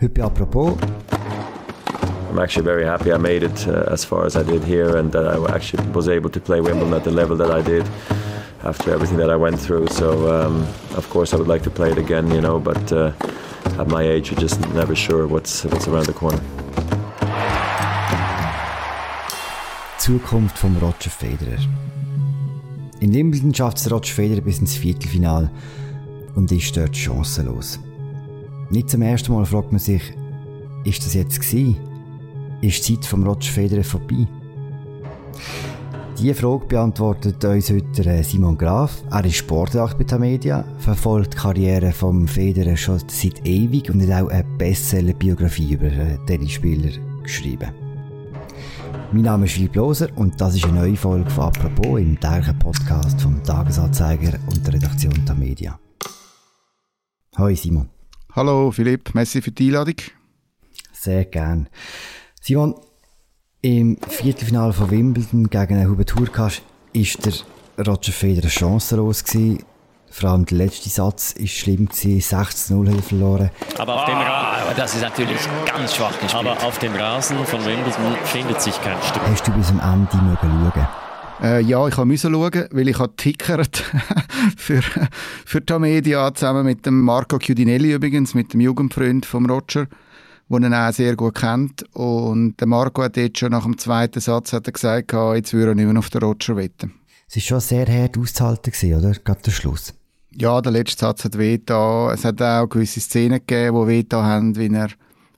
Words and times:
Apropos. 0.00 0.78
I'm 2.30 2.38
actually 2.38 2.64
very 2.64 2.84
happy 2.84 3.12
I 3.12 3.16
made 3.16 3.42
it 3.42 3.66
uh, 3.66 3.84
as 3.90 4.04
far 4.04 4.26
as 4.26 4.36
I 4.36 4.44
did 4.44 4.62
here 4.62 4.96
and 4.96 5.10
that 5.10 5.26
I 5.26 5.54
actually 5.54 5.84
was 5.88 6.08
able 6.08 6.30
to 6.30 6.40
play 6.40 6.60
Wimbledon 6.60 6.94
at 6.94 7.02
the 7.02 7.10
level 7.10 7.36
that 7.36 7.50
I 7.50 7.62
did 7.62 7.84
after 8.62 8.92
everything 8.92 9.16
that 9.16 9.28
I 9.28 9.34
went 9.34 9.58
through. 9.58 9.88
So, 9.88 10.30
um, 10.30 10.62
of 10.96 11.10
course, 11.10 11.34
I 11.34 11.36
would 11.36 11.48
like 11.48 11.64
to 11.64 11.70
play 11.70 11.90
it 11.90 11.98
again, 11.98 12.30
you 12.30 12.40
know, 12.40 12.60
but 12.60 12.92
uh, 12.92 13.12
at 13.80 13.88
my 13.88 14.02
age, 14.02 14.30
you're 14.30 14.40
just 14.40 14.60
never 14.72 14.94
sure 14.94 15.26
what's, 15.26 15.64
what's 15.64 15.88
around 15.88 16.06
the 16.06 16.12
corner. 16.12 16.40
Zukunft 19.98 20.58
von 20.58 20.76
Roger 20.78 21.10
Federer. 21.10 21.58
In 23.00 23.12
Wimbledon 23.12 23.52
schafft 23.52 23.78
es 23.78 23.90
Roger 23.90 24.14
Federer 24.14 24.42
bis 24.42 24.60
ins 24.60 24.76
Viertelfinale 24.76 25.50
und 26.36 26.52
ist 26.52 26.76
dort 26.76 26.96
chancenlos. 26.96 27.80
Nicht 28.70 28.90
zum 28.90 29.00
ersten 29.00 29.32
Mal 29.32 29.46
fragt 29.46 29.72
man 29.72 29.78
sich, 29.78 30.02
ist 30.84 31.04
das 31.04 31.14
jetzt 31.14 31.40
gewesen? 31.40 31.76
Ist 32.60 32.86
die 32.86 32.96
Zeit 32.96 33.06
vom 33.06 33.22
Roger 33.26 33.50
Federer 33.50 33.84
vorbei? 33.84 34.26
Diese 36.18 36.34
Frage 36.34 36.66
beantwortet 36.66 37.42
uns 37.44 37.70
heute 37.70 38.22
Simon 38.24 38.58
Graf. 38.58 39.02
Er 39.10 39.24
ist 39.24 39.36
Sportredakteur 39.36 39.98
bei 39.98 40.04
Tamedia, 40.04 40.64
verfolgt 40.78 41.34
die 41.34 41.38
Karriere 41.38 41.92
vom 41.92 42.28
Federer 42.28 42.76
schon 42.76 43.00
seit 43.06 43.46
ewig 43.46 43.88
und 43.90 44.02
hat 44.02 44.22
auch 44.22 44.28
eine 44.28 44.44
Bestseller-Biografie 44.58 45.74
über 45.74 45.88
den 45.88 46.26
Tennisspieler 46.26 46.90
geschrieben. 47.22 47.70
Mein 49.12 49.22
Name 49.22 49.46
ist 49.46 49.52
Philipp 49.52 49.76
Loser 49.76 50.08
und 50.16 50.38
das 50.38 50.56
ist 50.56 50.64
eine 50.64 50.80
neue 50.80 50.96
Folge 50.96 51.30
von 51.30 51.44
«Apropos» 51.44 52.00
im 52.00 52.20
täglichen 52.20 52.58
Podcast 52.58 53.22
vom 53.22 53.42
Tagesanzeiger 53.42 54.38
und 54.50 54.66
der 54.66 54.74
Redaktion 54.74 55.24
Tamedia. 55.24 55.78
Hallo 57.36 57.54
Simon. 57.54 57.97
Hallo 58.36 58.70
Philipp, 58.70 59.14
merci 59.14 59.40
für 59.40 59.50
die 59.50 59.68
Einladung. 59.68 59.96
Sehr 60.92 61.24
gern. 61.24 61.68
Simon, 62.40 62.74
im 63.62 63.96
Viertelfinale 64.06 64.72
von 64.72 64.90
Wimbledon 64.90 65.48
gegen 65.48 65.88
Hubert 65.88 66.14
Hurkacz 66.14 66.60
ist 66.92 67.24
der 67.24 67.32
Roger 67.86 68.12
Federer 68.12 68.50
chancenlos 68.50 69.24
gewesen. 69.24 69.64
Vor 70.10 70.30
allem 70.30 70.44
der 70.44 70.58
letzte 70.58 70.88
Satz 70.88 71.34
war 71.38 71.46
schlimm, 71.46 71.88
6-0 71.88 72.88
hat 72.88 72.96
er 72.96 73.02
verloren. 73.02 73.50
Aber 73.78 73.94
auf 73.94 74.04
dem 74.04 74.14
Rasen, 74.14 74.76
das 74.76 74.94
ist 74.94 75.02
natürlich 75.02 75.38
ganz 75.66 75.94
schwach 75.94 76.20
gespielt. 76.20 76.34
Aber 76.34 76.66
auf 76.66 76.78
dem 76.78 76.94
Rasen 76.94 77.44
von 77.44 77.64
Wimbledon 77.64 78.14
findet 78.24 78.60
sich 78.60 78.80
kein 78.82 79.00
Stück. 79.02 79.22
Hast 79.26 79.46
du 79.46 79.52
bis 79.52 79.70
am 79.70 79.80
Ende 79.80 80.08
schauen 80.12 81.07
äh, 81.42 81.62
ja, 81.62 81.86
ich 81.86 81.96
musste 81.96 82.30
schauen, 82.30 82.64
weil 82.70 82.88
ich 82.88 82.98
tickert 83.16 83.76
für, 84.56 84.82
für 85.44 85.60
die 85.60 85.78
Media 85.78 86.32
zusammen 86.34 86.64
mit 86.64 86.84
dem 86.84 87.02
Marco 87.02 87.38
Chiudinelli 87.38 87.94
übrigens, 87.94 88.34
mit 88.34 88.52
dem 88.52 88.60
Jugendfreund 88.60 89.24
von 89.24 89.48
Roger, 89.48 89.86
den 90.48 90.72
er 90.72 90.88
auch 90.88 90.92
sehr 90.92 91.14
gut 91.16 91.36
kennt. 91.36 91.84
Und 91.94 92.56
der 92.60 92.66
Marco 92.66 93.02
hat 93.02 93.16
jetzt 93.16 93.38
schon 93.38 93.52
nach 93.52 93.64
dem 93.64 93.78
zweiten 93.78 94.20
Satz 94.20 94.52
hat 94.52 94.66
er 94.66 94.72
gesagt, 94.72 95.12
jetzt 95.12 95.52
würde 95.52 95.72
er 95.72 95.74
nicht 95.74 95.86
mehr 95.86 95.98
auf 95.98 96.10
den 96.10 96.22
Roger 96.22 96.56
wetten. 96.56 96.94
Es 97.28 97.36
war 97.36 97.42
schon 97.42 97.60
sehr 97.60 97.86
hart 97.86 98.18
auszuhalten, 98.18 98.72
oder? 98.94 99.12
Gerade 99.12 99.42
der 99.44 99.50
Schluss. 99.50 99.94
Ja, 100.34 100.60
der 100.60 100.72
letzte 100.72 101.00
Satz 101.00 101.24
hat 101.24 101.36
weh 101.36 101.58
da. 101.58 102.12
Es 102.12 102.24
hat 102.24 102.40
auch 102.40 102.66
gewisse 102.68 103.00
Szenen 103.00 103.40
gegeben, 103.46 103.80
die 103.82 103.88
weh 103.88 104.02
da 104.02 104.22
haben, 104.22 104.56
wie 104.56 104.72
er 104.72 104.88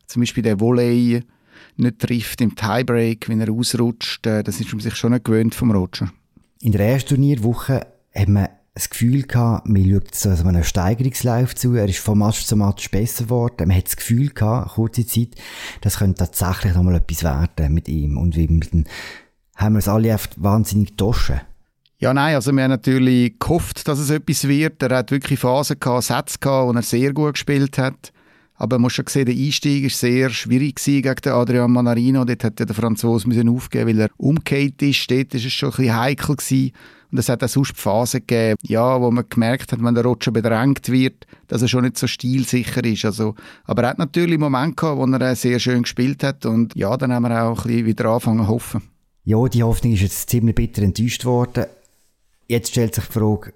zum 0.06 0.20
Beispiel 0.20 0.42
den 0.42 0.60
Volley 0.60 1.22
nicht 1.76 1.98
trifft 1.98 2.40
im 2.40 2.54
Tiebreak, 2.54 3.28
wenn 3.28 3.40
er 3.40 3.50
ausrutscht. 3.50 4.26
Äh, 4.26 4.42
das 4.42 4.60
ist 4.60 4.72
man 4.72 4.80
sich 4.80 4.96
schon 4.96 5.12
nicht 5.12 5.24
gewöhnt 5.24 5.54
vom 5.54 5.70
Roger. 5.70 6.12
In 6.60 6.72
der 6.72 6.86
ersten 6.86 7.10
Turnierwoche 7.10 7.86
hat 8.14 8.28
man 8.28 8.48
das 8.74 8.88
Gefühl 8.88 9.24
gehabt, 9.24 9.68
man 9.68 9.84
schaut 9.90 10.14
so 10.14 10.48
einem 10.48 10.64
Steigerungslauf 10.64 11.54
zu, 11.54 11.74
er 11.74 11.88
ist 11.88 11.98
von 11.98 12.18
Match 12.18 12.44
zu 12.44 12.56
Match 12.56 12.90
besser 12.90 13.24
geworden. 13.24 13.68
Man 13.68 13.76
hat 13.76 13.86
das 13.86 13.96
Gefühl 13.96 14.30
gehabt, 14.30 14.74
kurze 14.74 15.06
Zeit, 15.06 15.30
das 15.80 15.98
könnte 15.98 16.18
tatsächlich 16.18 16.74
nochmal 16.74 16.96
etwas 16.96 17.24
werden 17.24 17.74
mit 17.74 17.88
ihm 17.88 18.16
und 18.16 18.36
Wimbledon. 18.36 18.84
Haben 19.56 19.74
wir 19.74 19.80
es 19.80 19.88
alle 19.88 20.12
echt 20.12 20.42
wahnsinnig 20.42 20.90
getoschen. 20.90 21.40
Ja, 21.98 22.14
nein, 22.14 22.34
also 22.34 22.52
wir 22.52 22.62
haben 22.62 22.70
natürlich 22.70 23.38
gehofft, 23.38 23.86
dass 23.86 23.98
es 23.98 24.08
etwas 24.08 24.48
wird. 24.48 24.82
Er 24.82 24.96
hat 24.96 25.10
wirklich 25.10 25.38
Phasen 25.38 25.78
gehabt, 25.78 26.04
Sätze 26.04 26.38
gehabt, 26.38 26.68
wo 26.68 26.72
er 26.72 26.82
sehr 26.82 27.12
gut 27.12 27.34
gespielt 27.34 27.76
hat. 27.76 28.12
Aber 28.60 28.76
man 28.76 28.82
muss 28.82 28.92
schon 28.92 29.06
sehen, 29.08 29.24
der 29.24 29.34
Einstieg 29.34 29.84
war 29.84 29.90
sehr 29.90 30.28
schwierig 30.28 30.76
gegen 30.84 31.14
den 31.14 31.32
Adrian 31.32 31.72
Manarino. 31.72 32.26
Dort 32.26 32.44
hat 32.44 32.58
der 32.58 32.74
Franzose 32.74 33.26
müssen 33.26 33.48
aufgeben, 33.48 33.88
weil 33.88 34.00
er 34.00 34.10
umgekehrt 34.18 34.82
ist. 34.82 35.10
Dort 35.10 35.32
war 35.32 35.40
es 35.40 35.50
schon 35.50 35.70
ein 35.70 35.76
bisschen 35.76 35.96
heikel. 35.96 36.36
Gewesen. 36.36 36.72
Und 37.10 37.18
es 37.18 37.30
hat 37.30 37.42
auch 37.42 37.48
sonst 37.48 37.78
Phasen 37.78 38.20
gegeben, 38.20 38.58
ja, 38.62 39.00
wo 39.00 39.10
man 39.10 39.24
gemerkt 39.30 39.72
hat, 39.72 39.82
wenn 39.82 39.94
der 39.94 40.04
Roger 40.04 40.30
bedrängt 40.30 40.90
wird, 40.90 41.26
dass 41.48 41.62
er 41.62 41.68
schon 41.68 41.84
nicht 41.84 41.96
so 41.96 42.06
stilsicher 42.06 42.84
ist. 42.84 43.06
Also, 43.06 43.34
aber 43.64 43.84
er 43.84 43.88
hat 43.88 43.98
natürlich 43.98 44.38
Momente 44.38 44.76
gehabt, 44.76 44.98
wo 44.98 45.06
er 45.06 45.36
sehr 45.36 45.58
schön 45.58 45.82
gespielt 45.82 46.22
hat. 46.22 46.44
Und 46.44 46.76
ja, 46.76 46.94
dann 46.98 47.14
haben 47.14 47.22
wir 47.22 47.42
auch 47.42 47.64
ein 47.64 47.66
bisschen 47.66 47.86
wieder 47.86 48.04
angefangen 48.10 48.44
zu 48.44 48.48
hoffen. 48.48 48.82
Ja, 49.24 49.42
die 49.48 49.62
Hoffnung 49.62 49.94
ist 49.94 50.02
jetzt 50.02 50.28
ziemlich 50.28 50.54
bitter 50.54 50.82
enttäuscht 50.82 51.24
worden. 51.24 51.64
Jetzt 52.46 52.72
stellt 52.72 52.94
sich 52.94 53.06
die 53.06 53.12
Frage, 53.12 53.54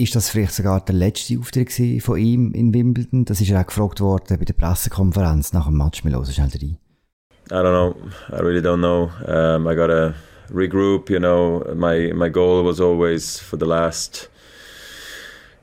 ist 0.00 0.16
das 0.16 0.30
vielleicht 0.30 0.54
sogar 0.54 0.80
der 0.80 0.94
letzte 0.94 1.38
Auftritt 1.38 1.70
von 2.02 2.18
ihm 2.18 2.52
in 2.52 2.72
Wimbledon? 2.72 3.24
Das 3.24 3.40
ist 3.40 3.48
ja 3.48 3.60
auch 3.60 3.66
gefragt 3.66 4.00
worden 4.00 4.38
bei 4.38 4.44
der 4.44 4.54
Pressekonferenz 4.54 5.52
nach 5.52 5.66
dem 5.66 5.76
Match. 5.76 6.04
Wir 6.04 6.12
hören 6.12 6.26
schnell 6.26 6.48
rein. 6.48 6.78
I 7.50 7.54
don't 7.54 7.72
know. 7.72 7.96
I 8.30 8.40
really 8.40 8.60
don't 8.60 8.78
know. 8.78 9.10
Um, 9.26 9.66
I 9.66 9.74
gotta 9.74 10.14
regroup. 10.52 11.10
You 11.10 11.18
know, 11.18 11.64
my 11.74 12.12
my 12.14 12.30
goal 12.30 12.64
was 12.64 12.80
always 12.80 13.38
for 13.38 13.58
the 13.58 13.66
last 13.66 14.30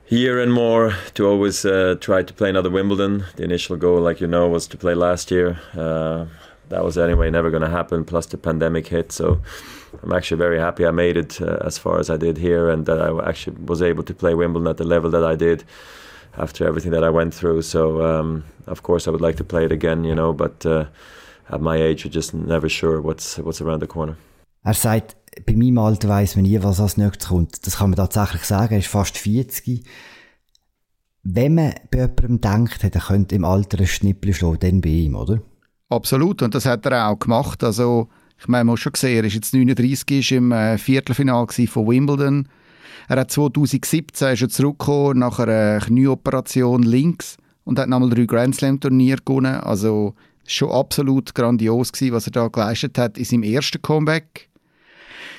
year 0.08 0.38
and 0.40 0.52
more 0.52 0.94
to 1.14 1.26
always 1.26 1.64
uh, 1.64 1.96
try 1.98 2.22
to 2.22 2.34
play 2.34 2.50
another 2.50 2.70
Wimbledon. 2.70 3.24
The 3.36 3.44
initial 3.44 3.76
goal, 3.76 4.00
like 4.02 4.20
you 4.20 4.28
know, 4.28 4.48
was 4.48 4.68
to 4.68 4.76
play 4.76 4.94
last 4.94 5.30
year. 5.30 5.58
Uh, 5.74 6.26
that 6.68 6.84
was 6.84 6.96
anyway 6.98 7.30
never 7.30 7.50
going 7.50 7.62
to 7.62 7.70
happen. 7.70 8.04
Plus 8.04 8.26
the 8.26 8.36
pandemic 8.36 8.88
hit, 8.88 9.12
so 9.12 9.40
I'm 10.02 10.12
actually 10.12 10.38
very 10.38 10.58
happy 10.58 10.86
I 10.86 10.90
made 10.90 11.16
it 11.16 11.40
uh, 11.40 11.58
as 11.64 11.78
far 11.78 11.98
as 11.98 12.10
I 12.10 12.16
did 12.16 12.38
here, 12.38 12.68
and 12.68 12.86
that 12.86 13.00
I 13.00 13.28
actually 13.28 13.56
was 13.64 13.82
able 13.82 14.04
to 14.04 14.14
play 14.14 14.34
Wimbledon 14.34 14.68
at 14.68 14.76
the 14.76 14.84
level 14.84 15.10
that 15.10 15.24
I 15.24 15.36
did 15.36 15.64
after 16.36 16.66
everything 16.66 16.92
that 16.92 17.04
I 17.04 17.10
went 17.10 17.34
through. 17.34 17.62
So 17.62 18.02
um, 18.02 18.44
of 18.66 18.82
course 18.82 19.08
I 19.08 19.10
would 19.10 19.20
like 19.20 19.36
to 19.36 19.44
play 19.44 19.64
it 19.64 19.72
again, 19.72 20.04
you 20.04 20.14
know, 20.14 20.32
but 20.32 20.64
uh, 20.64 20.86
at 21.50 21.60
my 21.60 21.76
age 21.76 22.04
you're 22.04 22.12
just 22.12 22.34
never 22.34 22.68
sure 22.68 23.00
what's 23.00 23.38
what's 23.38 23.60
around 23.60 23.80
the 23.80 23.86
corner. 23.86 24.16
Er 24.64 24.74
sagt, 24.74 25.16
bei 25.46 25.54
meinem 25.54 25.78
Alter 25.78 26.08
weiß 26.08 26.36
man 26.36 26.44
nie, 26.44 26.62
was 26.62 26.80
als 26.80 26.96
nächstes 26.96 27.28
kommt. 27.28 27.66
Das 27.66 27.78
kann 27.78 27.90
man 27.90 27.96
tatsächlich 27.96 28.42
sagen. 28.42 28.74
Er 28.74 28.80
ist 28.80 28.88
fast 28.88 29.16
40. 29.16 29.84
Wenn 31.22 31.54
man 31.54 31.74
bei 31.90 32.00
jemandem 32.00 32.40
denkt, 32.40 32.82
er 32.82 33.00
könnte 33.00 33.34
im 33.36 33.44
Alter 33.44 33.78
ein 33.78 33.86
Schnippel 33.86 34.34
schlagen, 34.34 34.58
dann 34.60 34.80
bei 34.80 34.88
ihm, 34.88 35.14
oder? 35.14 35.40
Absolut. 35.88 36.42
Und 36.42 36.54
das 36.54 36.66
hat 36.66 36.84
er 36.86 37.08
auch 37.08 37.18
gemacht. 37.18 37.64
Also, 37.64 38.08
ich 38.38 38.48
meine, 38.48 38.64
man 38.64 38.72
muss 38.72 38.80
schon 38.80 38.92
sehen, 38.94 39.16
er 39.16 39.24
ist 39.24 39.34
jetzt 39.34 39.54
39, 39.54 40.18
ist 40.18 40.32
im 40.32 40.52
äh, 40.52 40.78
Viertelfinale 40.78 41.46
von 41.66 41.88
Wimbledon. 41.88 42.48
Er 43.08 43.20
hat 43.20 43.30
2017 43.30 44.34
ist 44.34 44.42
er 44.42 44.48
zurückgekommen 44.50 45.20
nach 45.20 45.38
einer 45.38 45.78
Knieoperation 45.78 46.82
links 46.82 47.38
und 47.64 47.78
hat 47.78 47.88
nochmal 47.88 48.10
drei 48.10 48.26
Grand 48.26 48.54
Slam 48.54 48.78
Turnier 48.78 49.16
gewonnen. 49.24 49.60
Also 49.60 50.14
schon 50.46 50.70
absolut 50.70 51.34
grandios 51.34 51.92
gewesen, 51.92 52.12
was 52.12 52.26
er 52.26 52.32
da 52.32 52.48
geleistet 52.48 52.98
hat 52.98 53.16
in 53.16 53.24
seinem 53.24 53.44
ersten 53.44 53.80
Comeback. 53.80 54.48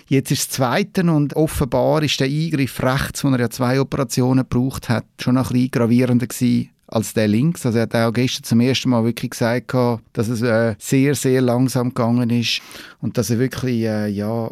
Jetzt 0.07 0.31
ist 0.31 0.47
das 0.47 0.49
zweite 0.49 1.03
und 1.03 1.35
offenbar 1.35 2.01
ist 2.01 2.19
der 2.19 2.27
Eingriff 2.27 2.81
rechts, 2.81 3.23
wo 3.23 3.29
er 3.29 3.39
ja 3.39 3.49
zwei 3.51 3.79
Operationen 3.79 4.47
gebraucht 4.49 4.89
hat, 4.89 5.05
schon 5.21 5.37
ein 5.37 5.43
bisschen 5.43 5.69
gravierender 5.69 6.25
gewesen 6.25 6.71
als 6.89 7.13
der 7.13 7.27
links. 7.27 7.65
Also 7.65 7.79
er 7.79 7.83
hat 7.83 7.95
auch 7.95 8.11
gestern 8.11 8.43
zum 8.43 8.59
ersten 8.59 8.89
Mal 8.89 9.03
wirklich 9.03 9.31
gesagt, 9.31 9.73
dass 10.13 10.27
es 10.27 10.41
äh, 10.41 10.75
sehr, 10.79 11.15
sehr 11.15 11.41
langsam 11.41 11.89
gegangen 11.89 12.29
ist 12.29 12.61
und 12.99 13.17
dass 13.17 13.29
er 13.29 13.39
wirklich, 13.39 13.83
äh, 13.83 14.07
ja, 14.07 14.49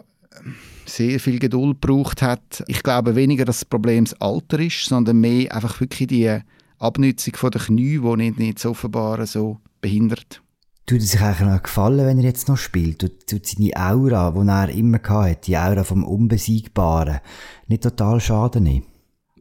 sehr 0.86 1.20
viel 1.20 1.40
Geduld 1.40 1.81
gebraucht 1.81 2.22
hat. 2.22 2.64
Ich 2.68 2.81
glaube 2.84 3.16
weniger, 3.16 3.46
dass 3.46 3.59
das 3.59 3.66
Problem 3.66 4.06
das 4.06 4.20
Alter 4.22 4.59
ist, 4.59 4.86
sondern 4.86 5.20
mehr 5.20 5.53
einfach 5.53 5.80
wirklich 5.81 6.08
die 6.08 6.40
Abnützung 6.80 7.52
der 7.52 7.62
Knie, 7.62 8.00
die 8.00 8.24
ihn 8.24 8.36
jetzt 8.40 8.66
offenbar 8.66 9.26
so 9.26 9.58
behindert. 9.82 10.41
Tut 10.85 11.00
es 11.00 11.11
sich 11.11 11.22
eigentlich 11.22 11.50
noch 11.50 11.64
gefallen, 11.64 12.06
wenn 12.06 12.20
er 12.20 12.23
jetzt 12.23 12.47
noch 12.47 12.58
spielt? 12.58 13.00
Tut, 13.00 13.28
tut 13.28 13.46
seine 13.46 13.72
Aura, 13.76 14.32
die 14.32 14.47
er 14.47 14.70
immer 14.70 15.00
hatte, 15.03 15.41
die 15.46 15.58
Aura 15.58 15.84
vom 15.84 16.06
Unbesiegbaren, 16.06 17.20
nicht 17.67 17.84
total 17.84 18.22
schaden 18.22 18.64
nehmen? 18.64 18.85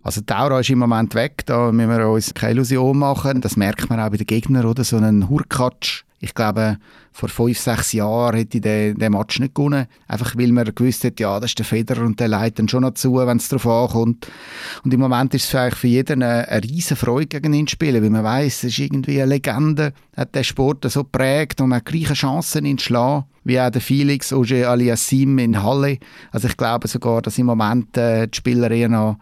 Also 0.07 0.21
die 0.21 0.33
Aura 0.33 0.61
ist 0.61 0.71
im 0.71 0.79
Moment 0.79 1.17
weg, 1.17 1.45
da 1.47 1.73
müssen 1.73 1.91
wir 1.91 2.09
uns 2.09 2.33
keine 2.33 2.53
Illusion 2.53 2.97
machen. 2.97 3.41
Das 3.41 3.57
merkt 3.57 3.91
man 3.91 3.99
auch 3.99 4.11
bei 4.11 4.17
den 4.17 4.27
Gegnern, 4.29 4.65
oder? 4.65 4.85
So 4.85 4.99
einen 4.99 5.29
Hurkatsch. 5.29 6.05
Ich 6.21 6.33
glaube, 6.33 6.79
vor 7.11 7.29
fünf, 7.29 7.59
sechs 7.59 7.93
Jahren 7.93 8.37
hätte 8.37 8.59
ich 8.59 8.63
den, 8.63 8.97
den 8.97 9.13
Match 9.13 9.41
nicht 9.41 9.57
gewonnen. 9.57 9.87
Einfach 10.07 10.37
weil 10.37 10.53
man 10.53 10.73
gewusst 10.73 11.03
hat, 11.03 11.19
ja, 11.19 11.41
das 11.41 11.51
ist 11.51 11.59
der 11.59 11.67
Federer 11.67 12.05
und 12.05 12.21
der 12.21 12.29
leitet 12.29 12.61
dann 12.61 12.69
schon 12.69 12.83
noch 12.83 12.95
zu, 12.95 13.17
wenn 13.17 13.39
es 13.39 13.49
darauf 13.49 13.67
ankommt. 13.67 14.29
Und 14.85 14.95
im 14.95 15.01
Moment 15.01 15.35
ist 15.35 15.47
es 15.49 15.55
eigentlich 15.57 15.75
für 15.75 15.89
jeden 15.89 16.23
eine, 16.23 16.47
eine 16.47 16.63
riesen 16.63 16.97
Freude, 16.97 17.41
gegen 17.41 17.53
ihn 17.53 17.67
zu 17.67 17.73
spielen, 17.73 18.01
weil 18.01 18.11
man 18.11 18.23
weiß, 18.23 18.59
es 18.59 18.65
ist 18.65 18.79
irgendwie 18.79 19.21
eine 19.21 19.33
Legende, 19.33 19.93
hat 20.17 20.37
der 20.37 20.45
Sport 20.45 20.89
so 20.89 21.03
prägt 21.03 21.61
und 21.61 21.71
man 21.71 21.79
hat 21.79 21.87
gleiche 21.87 22.15
Chancen, 22.15 22.65
ihn 22.65 22.79
zu 22.79 23.25
wie 23.43 23.61
auch 23.61 23.71
der 23.71 23.81
Felix 23.81 24.33
Auger 24.33 24.71
Aliassim 24.71 25.39
in 25.39 25.61
Halle. 25.65 25.99
Also 26.31 26.47
ich 26.47 26.57
glaube 26.57 26.87
sogar, 26.87 27.23
dass 27.23 27.39
im 27.39 27.47
Moment 27.47 27.97
äh, 27.97 28.29
die 28.29 28.37
Spieler 28.37 28.71
eher 28.71 28.89
noch 28.89 29.19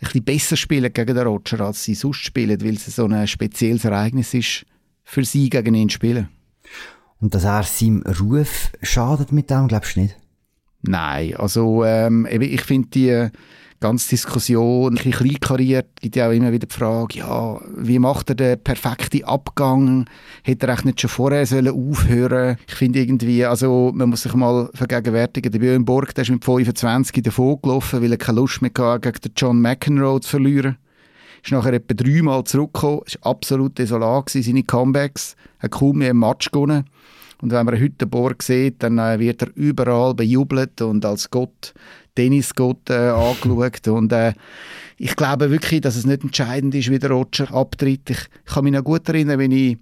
bisschen 0.00 0.24
besser 0.24 0.56
spielen 0.56 0.92
gegen 0.92 1.14
den 1.14 1.26
Roger, 1.26 1.60
als 1.60 1.84
sie 1.84 1.94
sonst 1.94 2.18
spielen, 2.18 2.60
weil 2.60 2.74
es 2.74 2.86
so 2.86 3.06
ein 3.06 3.26
spezielles 3.26 3.84
Ereignis 3.84 4.34
ist 4.34 4.66
für 5.04 5.24
sie 5.24 5.50
gegen 5.50 5.74
ihn 5.74 5.90
spielen. 5.90 6.28
Und 7.20 7.34
dass 7.34 7.44
er 7.44 7.62
seinem 7.62 8.02
Ruf 8.02 8.72
schadet 8.82 9.32
mit 9.32 9.50
dem, 9.50 9.68
glaubst 9.68 9.96
du 9.96 10.00
nicht? 10.00 10.16
Nein, 10.82 11.34
also 11.36 11.84
ähm, 11.84 12.26
ich 12.30 12.62
finde 12.62 12.88
die 12.88 13.28
ganze 13.80 14.10
Diskussion, 14.10 14.92
ein 14.92 14.94
bisschen 14.94 15.12
kleinkariert, 15.12 15.86
gibt 16.00 16.16
ja 16.16 16.28
auch 16.28 16.32
immer 16.32 16.52
wieder 16.52 16.66
die 16.66 16.74
Frage, 16.74 17.18
ja, 17.18 17.60
wie 17.76 17.98
macht 17.98 18.30
er 18.30 18.34
den 18.34 18.62
perfekten 18.62 19.24
Abgang? 19.24 20.06
Hätte 20.42 20.66
er 20.66 20.72
eigentlich 20.72 20.84
nicht 20.84 21.00
schon 21.00 21.10
vorher 21.10 21.46
sollen 21.46 21.68
aufhören 21.68 22.56
Ich 22.66 22.74
finde 22.74 23.00
irgendwie, 23.00 23.44
also 23.44 23.92
man 23.94 24.10
muss 24.10 24.22
sich 24.22 24.34
mal 24.34 24.70
vergegenwärtigen, 24.74 25.52
der 25.52 25.58
Björn 25.58 25.84
Borg, 25.84 26.14
der 26.14 26.22
ist 26.22 26.30
mit 26.30 26.44
25 26.44 27.22
davon 27.22 27.60
gelaufen, 27.62 28.02
weil 28.02 28.12
er 28.12 28.18
keine 28.18 28.40
Lust 28.40 28.62
mehr 28.62 28.72
hatte, 28.76 29.12
gegen 29.12 29.20
den 29.20 29.32
John 29.36 29.60
McEnroe 29.60 30.20
zu 30.20 30.30
verlieren. 30.30 30.76
Ist 31.42 31.52
nachher 31.52 31.74
etwa 31.74 31.94
dreimal 31.94 32.44
zurückgekommen, 32.44 33.02
ist 33.06 33.24
absolut 33.24 33.78
desolat 33.78 34.26
gewesen, 34.26 34.46
seine 34.46 34.64
Comebacks, 34.64 35.36
hat 35.60 35.70
kaum 35.70 35.98
mehr 35.98 36.10
im 36.10 36.18
Match 36.18 36.50
gewonnen. 36.50 36.84
Und 37.42 37.52
wenn 37.52 37.66
man 37.66 37.74
heute 37.74 37.90
den 37.90 38.10
Borg 38.10 38.42
sieht, 38.42 38.82
dann 38.82 38.98
äh, 38.98 39.18
wird 39.18 39.42
er 39.42 39.54
überall 39.54 40.14
bejubelt 40.14 40.80
und 40.80 41.04
als 41.04 41.30
Gott 41.30 41.74
Tennisgott 42.16 42.90
äh, 42.90 43.10
angeschaut. 43.10 43.86
Und 43.86 44.12
äh, 44.12 44.32
ich 44.98 45.14
glaube 45.14 45.50
wirklich, 45.50 45.82
dass 45.82 45.94
es 45.94 46.06
nicht 46.06 46.24
entscheidend 46.24 46.74
ist, 46.74 46.90
wie 46.90 46.98
der 46.98 47.10
Roger 47.10 47.52
abtritt. 47.54 48.10
Ich, 48.10 48.18
ich 48.46 48.52
kann 48.52 48.64
mich 48.64 48.72
noch 48.72 48.82
gut 48.82 49.08
erinnern, 49.08 49.38
wenn 49.38 49.52
ich 49.52 49.78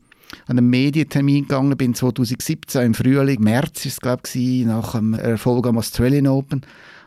an 0.47 0.59
einen 0.59 0.69
Medientermin 0.69 1.43
gegangen 1.43 1.77
bin, 1.77 1.95
2017 1.95 2.83
im 2.83 2.95
Frühling, 2.95 3.41
März 3.41 3.87
ist 3.87 3.93
es, 3.93 4.01
glaube 4.01 4.23
ich, 4.35 4.67
nach 4.67 4.93
dem 4.93 5.15
Erfolg 5.15 5.67
am 5.67 5.79
Australian 5.79 6.27
Open. 6.27 6.63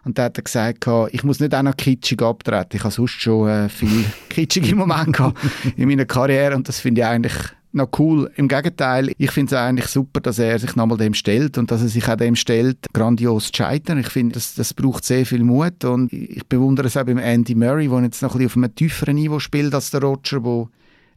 Und 0.06 0.18
da 0.18 0.26
hat 0.26 0.38
er 0.38 0.44
gesagt, 0.44 0.88
ich 1.12 1.24
muss 1.26 1.42
nicht 1.42 1.54
auch 1.54 1.64
noch 1.64 1.76
kitschig 1.76 2.22
abtreten. 2.22 2.78
Ich 2.78 2.84
habe 2.84 2.94
sonst 2.94 3.22
schon 3.22 3.50
äh, 3.50 3.68
viel 3.68 4.06
kitschige 4.30 4.74
Momente 4.74 5.34
in 5.76 5.90
meiner 5.90 6.06
Karriere 6.06 6.56
und 6.56 6.68
das 6.68 6.80
finde 6.80 7.02
ich 7.02 7.08
eigentlich 7.08 7.34
noch 7.72 7.90
cool. 8.00 8.32
Im 8.36 8.48
Gegenteil, 8.48 9.12
ich 9.18 9.32
finde 9.32 9.56
es 9.56 9.62
eigentlich 9.62 9.88
super, 9.88 10.20
dass 10.22 10.40
er 10.40 10.58
sich 10.60 10.76
nochmal 10.76 10.98
dem 10.98 11.14
stellt 11.14 11.58
und 11.58 11.72
dass 11.72 11.82
er 11.82 11.90
sich 11.90 12.08
auch 12.08 12.16
dem 12.16 12.36
stellt, 12.36 12.78
grandios 12.94 13.52
zu 13.52 13.58
scheitern. 13.58 14.00
Ich 14.00 14.10
finde, 14.10 14.34
das, 14.34 14.56
das 14.56 14.74
braucht 14.74 15.06
sehr 15.06 15.26
viel 15.26 15.44
Mut 15.44 15.84
und 15.86 16.12
ich 16.12 16.46
bewundere 16.48 16.88
es 16.88 16.98
auch 16.98 17.04
beim 17.04 17.18
Andy 17.18 17.56
Murray, 17.56 17.88
der 17.88 18.04
jetzt 18.04 18.22
noch 18.22 18.36
ein 18.36 18.40
bisschen 18.40 18.64
auf 18.64 18.66
einem 18.66 18.76
tieferen 18.76 19.16
Niveau 19.16 19.40
spielt 19.40 19.74
als 19.74 19.92
der 19.92 20.02
Roger, 20.02 20.40
der 20.40 20.68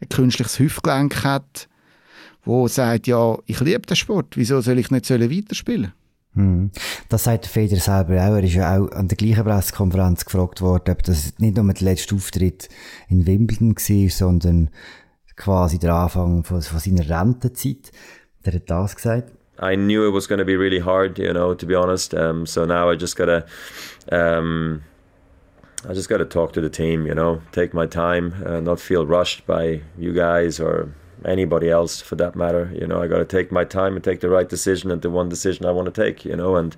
ein 0.02 0.08
künstliches 0.08 0.58
Hüftgelenk 0.58 1.24
hat, 1.24 1.68
wo 2.44 2.68
sagt, 2.68 3.06
ja, 3.06 3.36
ich 3.46 3.60
liebe 3.60 3.82
den 3.82 3.96
Sport, 3.96 4.36
wieso 4.36 4.60
soll 4.60 4.78
ich 4.78 4.90
nicht 4.90 5.10
weiterspielen? 5.10 5.92
Hm. 6.34 6.70
Das 7.08 7.24
sagt 7.24 7.46
Federer 7.46 7.80
selber 7.80 8.14
auch. 8.24 8.36
Er 8.36 8.44
ist 8.44 8.54
ja 8.54 8.78
auch 8.78 8.88
an 8.92 9.08
der 9.08 9.16
gleichen 9.16 9.44
Pressekonferenz 9.44 10.24
gefragt 10.24 10.60
worden, 10.60 10.92
ob 10.92 11.02
das 11.02 11.34
nicht 11.38 11.56
nur 11.56 11.72
der 11.72 11.84
letzte 11.84 12.14
Auftritt 12.14 12.68
in 13.08 13.26
Wimbledon 13.26 13.74
war, 13.74 14.10
sondern 14.10 14.70
quasi 15.40 15.78
der 15.78 15.94
Anfang 15.94 16.44
von, 16.44 16.60
von 16.60 16.78
seiner 16.78 17.08
Rentezeit. 17.08 17.92
Der 18.44 18.54
hat 18.54 18.68
das 18.70 18.94
gesagt. 18.94 19.32
I 19.62 19.76
knew 19.76 20.06
it 20.06 20.14
was 20.14 20.26
going 20.26 20.38
to 20.38 20.44
be 20.44 20.56
really 20.56 20.80
hard, 20.80 21.18
you 21.18 21.32
know, 21.32 21.54
to 21.54 21.66
be 21.66 21.74
honest. 21.74 22.14
Um, 22.14 22.46
so 22.46 22.64
now 22.64 22.90
I 22.90 22.96
just 22.96 23.16
gotta, 23.16 23.44
um, 24.10 24.82
I 25.86 25.92
just 25.92 26.08
gotta 26.08 26.24
talk 26.24 26.52
to 26.54 26.62
the 26.62 26.70
team, 26.70 27.06
you 27.06 27.14
know, 27.14 27.42
take 27.52 27.74
my 27.74 27.86
time, 27.86 28.34
uh, 28.46 28.60
not 28.60 28.80
feel 28.80 29.04
rushed 29.04 29.46
by 29.46 29.82
you 29.98 30.14
guys 30.14 30.60
or 30.60 30.94
anybody 31.26 31.68
else 31.68 32.00
for 32.00 32.16
that 32.16 32.34
matter. 32.34 32.70
You 32.74 32.86
know, 32.86 33.02
I 33.02 33.06
gotta 33.06 33.26
take 33.26 33.52
my 33.52 33.64
time 33.64 33.96
and 33.96 34.04
take 34.04 34.20
the 34.20 34.30
right 34.30 34.48
decision 34.48 34.90
and 34.90 35.02
the 35.02 35.10
one 35.10 35.28
decision 35.28 35.66
I 35.66 35.72
want 35.72 35.94
to 35.94 36.02
take, 36.04 36.24
you 36.24 36.36
know, 36.36 36.56
and 36.56 36.74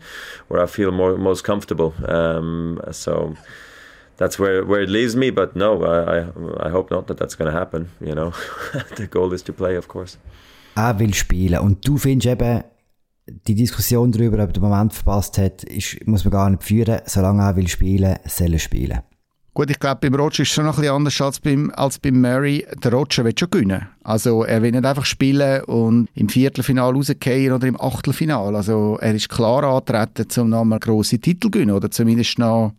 where 0.49 0.61
I 0.61 0.67
feel 0.67 0.91
more 0.91 1.17
most 1.17 1.45
comfortable. 1.45 1.95
Um, 2.09 2.81
so 2.91 3.37
that's 4.17 4.39
where 4.39 4.67
where 4.67 4.83
it 4.83 4.91
leaves 4.91 5.15
me. 5.15 5.31
But 5.31 5.57
no, 5.57 5.83
I 5.85 6.27
I, 6.67 6.71
hope 6.71 6.95
not 6.95 7.07
that 7.07 7.19
that's 7.19 7.37
going 7.37 7.51
to 7.51 7.59
happen. 7.59 7.91
You 8.01 8.15
know, 8.15 8.33
the 8.97 9.07
goal 9.07 9.33
is 9.33 9.43
to 9.45 9.53
play, 9.53 9.77
of 9.77 9.89
course. 9.89 10.19
Er 10.75 10.99
will 10.99 11.15
spielen 11.15 11.59
und 11.61 11.87
du 11.87 11.99
findest 11.99 12.27
eben 12.27 12.65
die 13.47 13.55
Diskussion 13.55 14.11
darüber, 14.11 14.43
ob 14.43 14.53
der 14.53 14.63
Moment 14.63 14.93
verpasst 14.93 15.39
hat, 15.39 15.65
ist, 15.65 16.07
muss 16.07 16.25
man 16.25 16.33
gar 16.33 16.51
nicht 16.51 16.63
führen. 16.63 17.01
Solange 17.07 17.43
er 17.43 17.57
will 17.57 17.69
spielen, 17.69 18.17
soll 18.27 18.53
er 18.53 18.59
spielen. 18.59 19.01
Gut, 19.55 19.71
ich 19.71 19.79
glaube, 19.79 20.01
beim 20.01 20.15
Roger 20.15 20.43
ist 20.43 20.49
es 20.49 20.55
schon 20.55 20.65
noch 20.65 20.79
ein 20.79 20.81
bisschen 20.81 20.95
anders 20.95 21.21
als 21.21 21.39
beim, 21.39 21.71
als 21.77 21.99
beim 21.99 22.23
Murray. 22.23 22.67
Der 22.83 22.91
Roger 22.91 23.23
will 23.25 23.35
schon 23.39 23.51
gewinnen. 23.51 23.87
Also, 24.03 24.45
er 24.45 24.63
will 24.63 24.71
nicht 24.71 24.87
einfach 24.87 25.05
spielen 25.05 25.63
und 25.65 26.09
im 26.15 26.31
Viertelfinal 26.31 26.95
rausgehen 26.95 27.53
oder 27.53 27.67
im 27.67 27.79
Achtelfinal. 27.79 28.57
Also, 28.57 28.97
er 28.99 29.15
ist 29.15 29.29
klar 29.29 29.63
antreten, 29.65 30.41
um 30.41 30.49
nochmal 30.49 30.79
grosse 30.79 31.19
Titel 31.19 31.49
zu 31.49 31.51
gewinnen 31.51 31.73
oder 31.73 31.91
zumindest 31.91 32.39
noch 32.39 32.73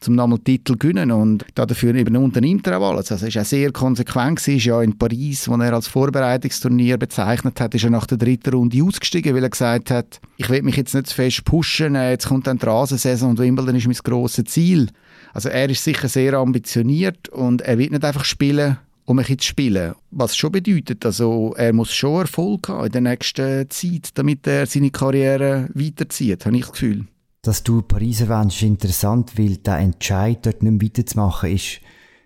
zum 0.00 0.14
nochmal 0.14 0.38
Titel 0.38 0.76
gewinnen 0.76 1.10
und 1.10 1.44
dafür 1.54 1.94
eben 1.94 2.16
unternimmt 2.16 2.66
er 2.66 2.80
auch 2.80 2.90
alles. 2.90 3.10
Also 3.10 3.26
er 3.26 3.28
ist 3.28 3.38
auch 3.38 3.44
sehr 3.44 3.72
konsequent 3.72 4.46
ist 4.46 4.64
ja 4.64 4.80
in 4.82 4.96
Paris, 4.96 5.48
wo 5.48 5.56
er 5.56 5.72
als 5.72 5.88
Vorbereitungsturnier 5.88 6.98
bezeichnet 6.98 7.60
hat, 7.60 7.74
ist 7.74 7.84
er 7.84 7.90
nach 7.90 8.06
der 8.06 8.18
dritten 8.18 8.54
Runde 8.54 8.82
ausgestiegen, 8.82 9.34
weil 9.34 9.42
er 9.42 9.50
gesagt 9.50 9.90
hat, 9.90 10.20
ich 10.36 10.48
will 10.48 10.62
mich 10.62 10.76
jetzt 10.76 10.94
nicht 10.94 11.08
zu 11.08 11.14
fest 11.14 11.44
pushen, 11.44 11.94
äh, 11.94 12.10
jetzt 12.10 12.28
kommt 12.28 12.46
dann 12.46 12.58
die 12.58 12.66
Rasensaison 12.66 13.30
und 13.30 13.38
Wimbledon 13.38 13.76
ist 13.76 13.86
mein 13.86 13.96
grosses 13.96 14.44
Ziel. 14.44 14.88
Also 15.34 15.48
er 15.48 15.68
ist 15.68 15.84
sicher 15.84 16.08
sehr 16.08 16.34
ambitioniert 16.34 17.28
und 17.28 17.62
er 17.62 17.78
wird 17.78 17.90
nicht 17.90 18.04
einfach 18.04 18.24
spielen, 18.24 18.78
um 19.04 19.18
ein 19.18 19.24
zu 19.24 19.46
spielen. 19.46 19.94
Was 20.10 20.36
schon 20.36 20.52
bedeutet, 20.52 21.04
also 21.04 21.54
er 21.56 21.72
muss 21.72 21.92
schon 21.92 22.20
Erfolg 22.20 22.68
haben 22.68 22.86
in 22.86 22.92
der 22.92 23.00
nächsten 23.00 23.68
Zeit, 23.68 24.10
damit 24.14 24.46
er 24.46 24.66
seine 24.66 24.90
Karriere 24.90 25.68
weiterzieht, 25.74 26.46
habe 26.46 26.56
ich 26.56 26.62
das 26.62 26.72
Gefühl 26.72 27.06
dass 27.48 27.62
du 27.62 27.80
Paris 27.80 28.20
erwähnst, 28.20 28.60
interessant, 28.60 29.38
weil 29.38 29.56
der 29.56 29.78
Entscheid, 29.78 30.44
dort 30.44 30.62
nicht 30.62 30.70
mehr 30.70 30.86
weiterzumachen, 30.86 31.50
ist 31.50 31.80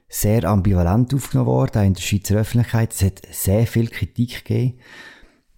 sehr 0.09 0.45
ambivalent 0.45 1.15
aufgenommen 1.15 1.47
worden, 1.47 1.85
in 1.85 1.95
der 1.95 2.03
Schweizer 2.03 2.35
Öffentlichkeit. 2.35 2.93
Es 2.93 3.03
hat 3.03 3.23
sehr 3.31 3.69
viel 3.69 3.87
Kritik 3.87 4.45
gegeben. 4.45 4.81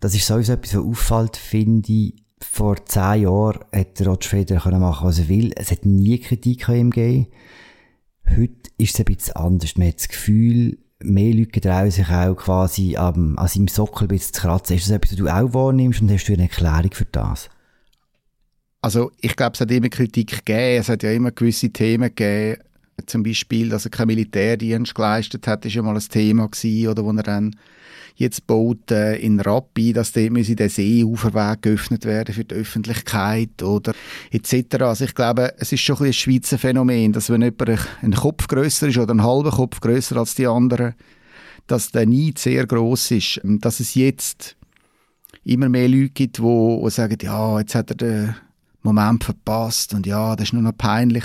Das 0.00 0.14
ist 0.14 0.26
sowieso 0.26 0.52
etwas, 0.52 0.74
was 0.74 0.84
auffällt, 0.84 1.36
finde 1.38 1.90
ich. 1.90 2.14
Vor 2.42 2.84
zehn 2.84 3.22
Jahren 3.22 3.64
hätte 3.72 4.04
Roger 4.04 4.28
Federer 4.28 4.78
machen 4.78 5.06
was 5.06 5.18
er 5.18 5.28
will. 5.28 5.50
Es 5.56 5.70
hat 5.70 5.86
nie 5.86 6.18
Kritik 6.18 6.68
an 6.68 6.76
ihm 6.76 6.90
gegeben. 6.90 7.28
Heute 8.28 8.70
ist 8.76 8.94
es 8.94 9.00
ein 9.00 9.06
bisschen 9.06 9.36
anders. 9.36 9.76
Man 9.78 9.88
hat 9.88 9.98
das 9.98 10.08
Gefühl, 10.08 10.78
mehr 11.00 11.32
Leute 11.32 11.62
trauen 11.62 11.90
sich 11.90 12.10
auch 12.10 12.34
quasi 12.34 12.96
an 12.96 13.34
seinem 13.48 13.68
Sockel 13.68 14.04
ein 14.04 14.08
bisschen 14.08 14.34
zu 14.34 14.42
kratzen. 14.42 14.76
Ist 14.76 14.90
das 14.90 14.94
etwas, 14.94 15.12
was 15.12 15.18
du 15.18 15.28
auch 15.28 15.54
wahrnimmst 15.54 16.02
und 16.02 16.10
hast 16.10 16.26
du 16.26 16.34
eine 16.34 16.42
Erklärung 16.42 16.92
für 16.92 17.06
das? 17.06 17.48
Also 18.84 19.12
ich 19.22 19.34
glaube, 19.34 19.52
es 19.54 19.62
hat 19.62 19.70
immer 19.70 19.88
Kritik 19.88 20.44
gegeben. 20.44 20.78
Es 20.78 20.90
hat 20.90 21.02
ja 21.02 21.10
immer 21.10 21.30
gewisse 21.30 21.70
Themen 21.70 22.10
gegeben. 22.14 22.60
Zum 23.06 23.22
Beispiel, 23.22 23.70
dass 23.70 23.86
er 23.86 23.90
keinen 23.90 24.08
Militärdienst 24.08 24.94
geleistet 24.94 25.46
hat, 25.46 25.64
ist 25.64 25.72
ja 25.72 25.80
mal 25.80 25.96
ein 25.96 26.02
Thema 26.02 26.48
gewesen, 26.48 26.88
oder 26.88 27.02
wo 27.02 27.10
er 27.12 27.22
dann 27.22 27.56
jetzt 28.16 28.46
baut 28.46 28.90
äh, 28.90 29.16
in 29.16 29.40
Rappi, 29.40 29.94
dass 29.94 30.12
dort 30.12 30.32
müsse 30.32 30.54
der 30.54 30.68
Seeuferweg 30.68 31.62
geöffnet 31.62 32.04
werden 32.04 32.34
für 32.34 32.44
die 32.44 32.56
Öffentlichkeit 32.56 33.62
oder 33.62 33.94
etc. 34.30 34.82
Also 34.82 35.06
ich 35.06 35.14
glaube, 35.14 35.54
es 35.56 35.72
ist 35.72 35.80
schon 35.80 35.96
ein, 35.96 36.04
ein 36.04 36.12
Schweizer 36.12 36.58
Phänomen, 36.58 37.14
dass 37.14 37.30
wenn 37.30 37.40
jemand 37.40 37.80
ein 38.02 38.12
Kopf 38.12 38.48
größer 38.48 38.88
ist 38.88 38.98
oder 38.98 39.14
ein 39.14 39.22
halber 39.22 39.52
Kopf 39.52 39.80
größer 39.80 40.18
als 40.18 40.34
die 40.34 40.46
anderen, 40.46 40.92
dass 41.66 41.90
der 41.90 42.04
Neid 42.04 42.38
sehr 42.38 42.66
groß 42.66 43.12
ist, 43.12 43.40
dass 43.42 43.80
es 43.80 43.94
jetzt 43.94 44.56
immer 45.42 45.70
mehr 45.70 45.88
Leute 45.88 46.10
gibt, 46.10 46.36
die 46.36 46.90
sagen, 46.90 47.16
ja, 47.22 47.58
jetzt 47.60 47.74
hat 47.74 47.90
er 47.90 47.96
den 47.96 48.34
Moment 48.84 49.24
verpasst 49.24 49.94
und 49.94 50.06
ja, 50.06 50.36
das 50.36 50.48
ist 50.48 50.52
nur 50.52 50.62
noch 50.62 50.76
peinlich. 50.76 51.24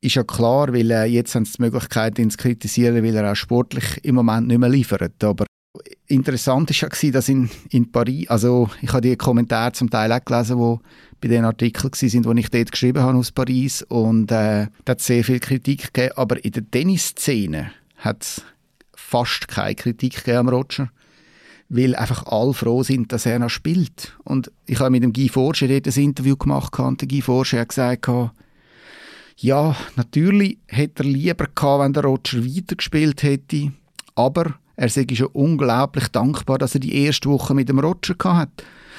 Ist 0.00 0.16
ja 0.16 0.24
klar, 0.24 0.72
weil 0.72 0.90
äh, 0.90 1.04
jetzt 1.04 1.34
haben 1.34 1.44
sie 1.44 1.52
die 1.52 1.62
Möglichkeit, 1.62 2.18
ihn 2.18 2.30
zu 2.30 2.36
kritisieren, 2.36 3.04
weil 3.04 3.14
er 3.14 3.30
auch 3.30 3.36
sportlich 3.36 4.04
im 4.04 4.16
Moment 4.16 4.48
nicht 4.48 4.58
mehr 4.58 4.68
liefert. 4.68 5.22
Aber 5.22 5.46
interessant 6.08 6.70
ist 6.70 6.80
ja 6.80 6.88
dass 7.12 7.28
in, 7.28 7.48
in 7.70 7.90
Paris, 7.92 8.28
also 8.28 8.68
ich 8.80 8.92
habe 8.92 9.02
die 9.02 9.16
Kommentare 9.16 9.72
zum 9.72 9.90
Teil 9.90 10.12
auch 10.12 10.24
gelesen, 10.24 10.58
wo 10.58 10.80
bei 11.20 11.28
den 11.28 11.44
Artikeln 11.44 11.92
sind, 11.92 12.26
die 12.26 12.40
ich 12.40 12.50
dort 12.50 12.72
geschrieben 12.72 13.02
habe 13.02 13.16
aus 13.16 13.30
Paris 13.30 13.82
und 13.82 14.30
äh, 14.32 14.66
da 14.84 14.90
hat 14.90 15.00
sehr 15.00 15.22
viel 15.22 15.38
Kritik 15.38 15.92
gegeben, 15.92 16.14
aber 16.16 16.44
in 16.44 16.50
der 16.50 16.68
Tennisszene 16.68 17.72
hat 17.98 18.22
es 18.22 18.42
fast 18.94 19.46
keine 19.46 19.76
Kritik 19.76 20.16
gegeben 20.16 20.38
am 20.38 20.48
Roger 20.48 20.90
weil 21.72 21.96
einfach 21.96 22.26
alle 22.26 22.52
froh 22.52 22.82
sind, 22.82 23.12
dass 23.12 23.24
er 23.24 23.38
noch 23.38 23.48
spielt. 23.48 24.14
Und 24.24 24.52
ich 24.66 24.78
habe 24.78 24.90
mit 24.90 25.02
dem 25.02 25.14
Guy 25.14 25.30
Forscher 25.30 25.68
dort 25.68 25.86
ein 25.86 26.02
Interview 26.02 26.36
gemacht 26.36 26.78
und 26.78 27.00
der 27.00 27.08
Guy 27.08 27.22
Forscher 27.22 27.60
hat 27.60 27.70
gesagt, 27.70 28.08
ja, 29.38 29.74
natürlich 29.96 30.58
hätte 30.68 31.02
er 31.02 31.08
lieber 31.08 31.46
gehabt, 31.52 31.82
wenn 31.82 31.94
der 31.94 32.04
Roger 32.04 32.44
weitergespielt 32.44 33.22
hätte, 33.22 33.72
aber 34.14 34.54
er 34.76 34.88
sei 34.90 35.06
schon 35.14 35.28
unglaublich 35.28 36.08
dankbar, 36.08 36.58
dass 36.58 36.74
er 36.74 36.80
die 36.80 36.94
erste 36.94 37.30
Woche 37.30 37.54
mit 37.54 37.70
dem 37.70 37.78
Roger 37.78 38.14
hat. 38.22 38.50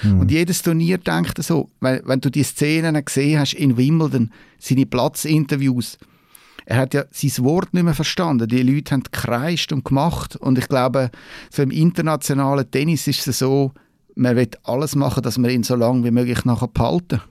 Mhm. 0.01 0.21
Und 0.21 0.31
jedes 0.31 0.63
Turnier 0.63 0.97
denkt 0.97 1.43
so, 1.43 1.69
wenn, 1.79 2.01
wenn 2.05 2.21
du 2.21 2.31
die 2.31 2.43
Szenen 2.43 3.05
gesehen 3.05 3.39
hast 3.39 3.53
in 3.53 3.77
Wimbledon, 3.77 4.31
seine 4.57 4.87
Platzinterviews, 4.87 5.99
er 6.65 6.77
hat 6.77 6.93
ja 6.93 7.05
sein 7.11 7.45
Wort 7.45 7.73
nicht 7.73 7.83
mehr 7.83 7.93
verstanden. 7.93 8.47
Die 8.47 8.63
Leute 8.63 8.91
haben 8.91 9.03
gekreischt 9.03 9.71
und 9.71 9.85
gemacht. 9.85 10.35
Und 10.35 10.57
ich 10.57 10.67
glaube, 10.67 11.11
so 11.49 11.61
im 11.61 11.71
internationalen 11.71 12.69
Tennis 12.69 13.07
ist 13.07 13.27
es 13.27 13.39
so, 13.39 13.71
man 14.15 14.35
will 14.35 14.49
alles 14.63 14.95
machen, 14.95 15.23
dass 15.23 15.37
man 15.37 15.51
ihn 15.51 15.63
so 15.63 15.75
lange 15.75 16.03
wie 16.03 16.11
möglich 16.11 16.45
nachher 16.45 16.67
behalten. 16.67 17.21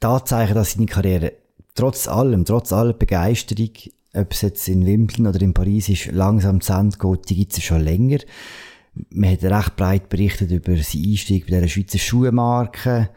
Tatsache, 0.00 0.54
dass 0.54 0.72
seine 0.72 0.86
Karriere 0.86 1.32
trotz 1.74 2.08
allem, 2.08 2.44
trotz 2.44 2.72
aller 2.72 2.92
Begeisterung, 2.92 3.70
ob 4.14 4.32
es 4.32 4.42
jetzt 4.42 4.68
in 4.68 4.86
Wimbledon 4.86 5.28
oder 5.28 5.40
in 5.40 5.54
Paris 5.54 5.88
ist, 5.88 6.06
langsam 6.12 6.60
zu 6.60 6.72
Ende 6.72 6.98
geht, 6.98 7.28
die 7.30 7.36
gibt 7.36 7.56
es 7.56 7.62
schon 7.62 7.82
länger. 7.82 8.18
Man 9.10 9.30
hat 9.30 9.44
recht 9.44 9.76
breit 9.76 10.08
berichtet 10.08 10.50
über 10.50 10.76
seinen 10.76 11.10
Einstieg 11.10 11.46
bei 11.46 11.56
dieser 11.56 11.68
Schweizer 11.68 11.98
Schuhmarke. 11.98 13.10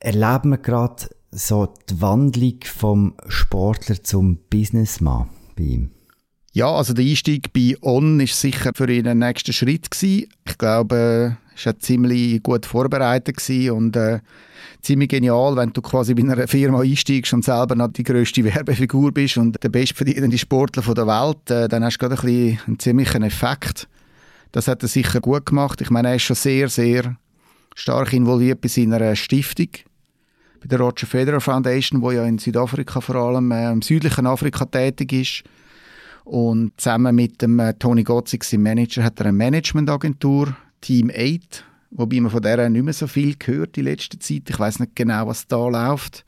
Erleben 0.00 0.50
wir 0.50 0.58
gerade 0.58 1.08
so 1.32 1.72
die 1.88 2.00
Wandlung 2.00 2.58
vom 2.64 3.14
Sportler 3.26 4.02
zum 4.02 4.38
Businessman 4.50 5.28
bei 5.56 5.62
ihm? 5.64 5.90
Ja, 6.52 6.70
also 6.70 6.92
der 6.92 7.06
Einstieg 7.06 7.52
bei 7.54 7.74
On 7.80 8.20
ist 8.20 8.38
sicher 8.38 8.72
für 8.74 8.90
ihn 8.92 9.08
ein 9.08 9.18
nächster 9.18 9.54
Schritt 9.54 9.90
gewesen. 9.90 10.28
Ich 10.46 10.58
glaube, 10.58 11.38
er 11.56 11.64
war 11.64 11.78
ziemlich 11.80 12.42
gut 12.42 12.66
vorbereitet 12.66 13.38
und 13.70 13.96
äh, 13.96 14.20
ziemlich 14.82 15.08
genial, 15.08 15.56
wenn 15.56 15.72
du 15.72 15.80
quasi 15.80 16.12
bei 16.12 16.22
einer 16.22 16.46
Firma 16.46 16.80
einsteigst 16.80 17.32
und 17.32 17.42
selber 17.44 17.74
noch 17.74 17.88
die 17.88 18.02
grösste 18.02 18.44
Werbefigur 18.54 19.12
bist 19.12 19.38
und 19.38 19.62
der 19.62 19.70
bestverdienende 19.70 20.36
Sportler 20.36 20.82
der 20.94 21.06
Welt, 21.06 21.50
äh, 21.50 21.68
dann 21.68 21.84
hast 21.84 21.96
du 21.96 22.06
gerade 22.06 22.20
ein 22.20 22.26
bisschen 22.26 22.60
einen 22.66 22.78
ziemlichen 22.78 23.22
Effekt. 23.22 23.88
Das 24.52 24.68
hat 24.68 24.82
er 24.82 24.88
sicher 24.88 25.22
gut 25.22 25.46
gemacht. 25.46 25.80
Ich 25.80 25.88
meine, 25.88 26.08
er 26.08 26.16
ist 26.16 26.22
schon 26.22 26.36
sehr, 26.36 26.68
sehr 26.68 27.16
stark 27.74 28.12
involviert 28.12 28.60
bei 28.60 28.68
seiner 28.68 29.16
Stiftung, 29.16 29.68
bei 30.62 30.68
der 30.68 30.80
Roger 30.80 31.06
Federer 31.06 31.40
Foundation, 31.40 32.02
wo 32.02 32.10
ja 32.12 32.24
in 32.24 32.38
Südafrika 32.38 33.00
vor 33.00 33.16
allem 33.16 33.50
äh, 33.50 33.70
im 33.70 33.82
südlichen 33.82 34.26
Afrika 34.26 34.64
tätig 34.64 35.12
ist. 35.12 35.44
Und 36.24 36.72
zusammen 36.76 37.14
mit 37.14 37.42
dem 37.42 37.58
äh, 37.58 37.74
Tony 37.74 38.04
Gotzig, 38.04 38.44
seinem 38.44 38.62
Manager, 38.62 39.02
hat 39.02 39.18
er 39.20 39.26
eine 39.26 39.36
Managementagentur, 39.36 40.56
Team 40.80 41.10
8, 41.10 41.64
wobei 41.94 42.20
man 42.20 42.30
von 42.30 42.42
der 42.42 42.68
nicht 42.68 42.82
mehr 42.82 42.92
so 42.92 43.06
viel 43.06 43.36
gehört 43.38 43.76
in 43.78 43.84
letzter 43.84 44.18
Zeit. 44.18 44.48
Ich 44.48 44.58
weiß 44.58 44.80
nicht 44.80 44.96
genau, 44.96 45.26
was 45.26 45.46
da 45.46 45.68
läuft. 45.68 46.24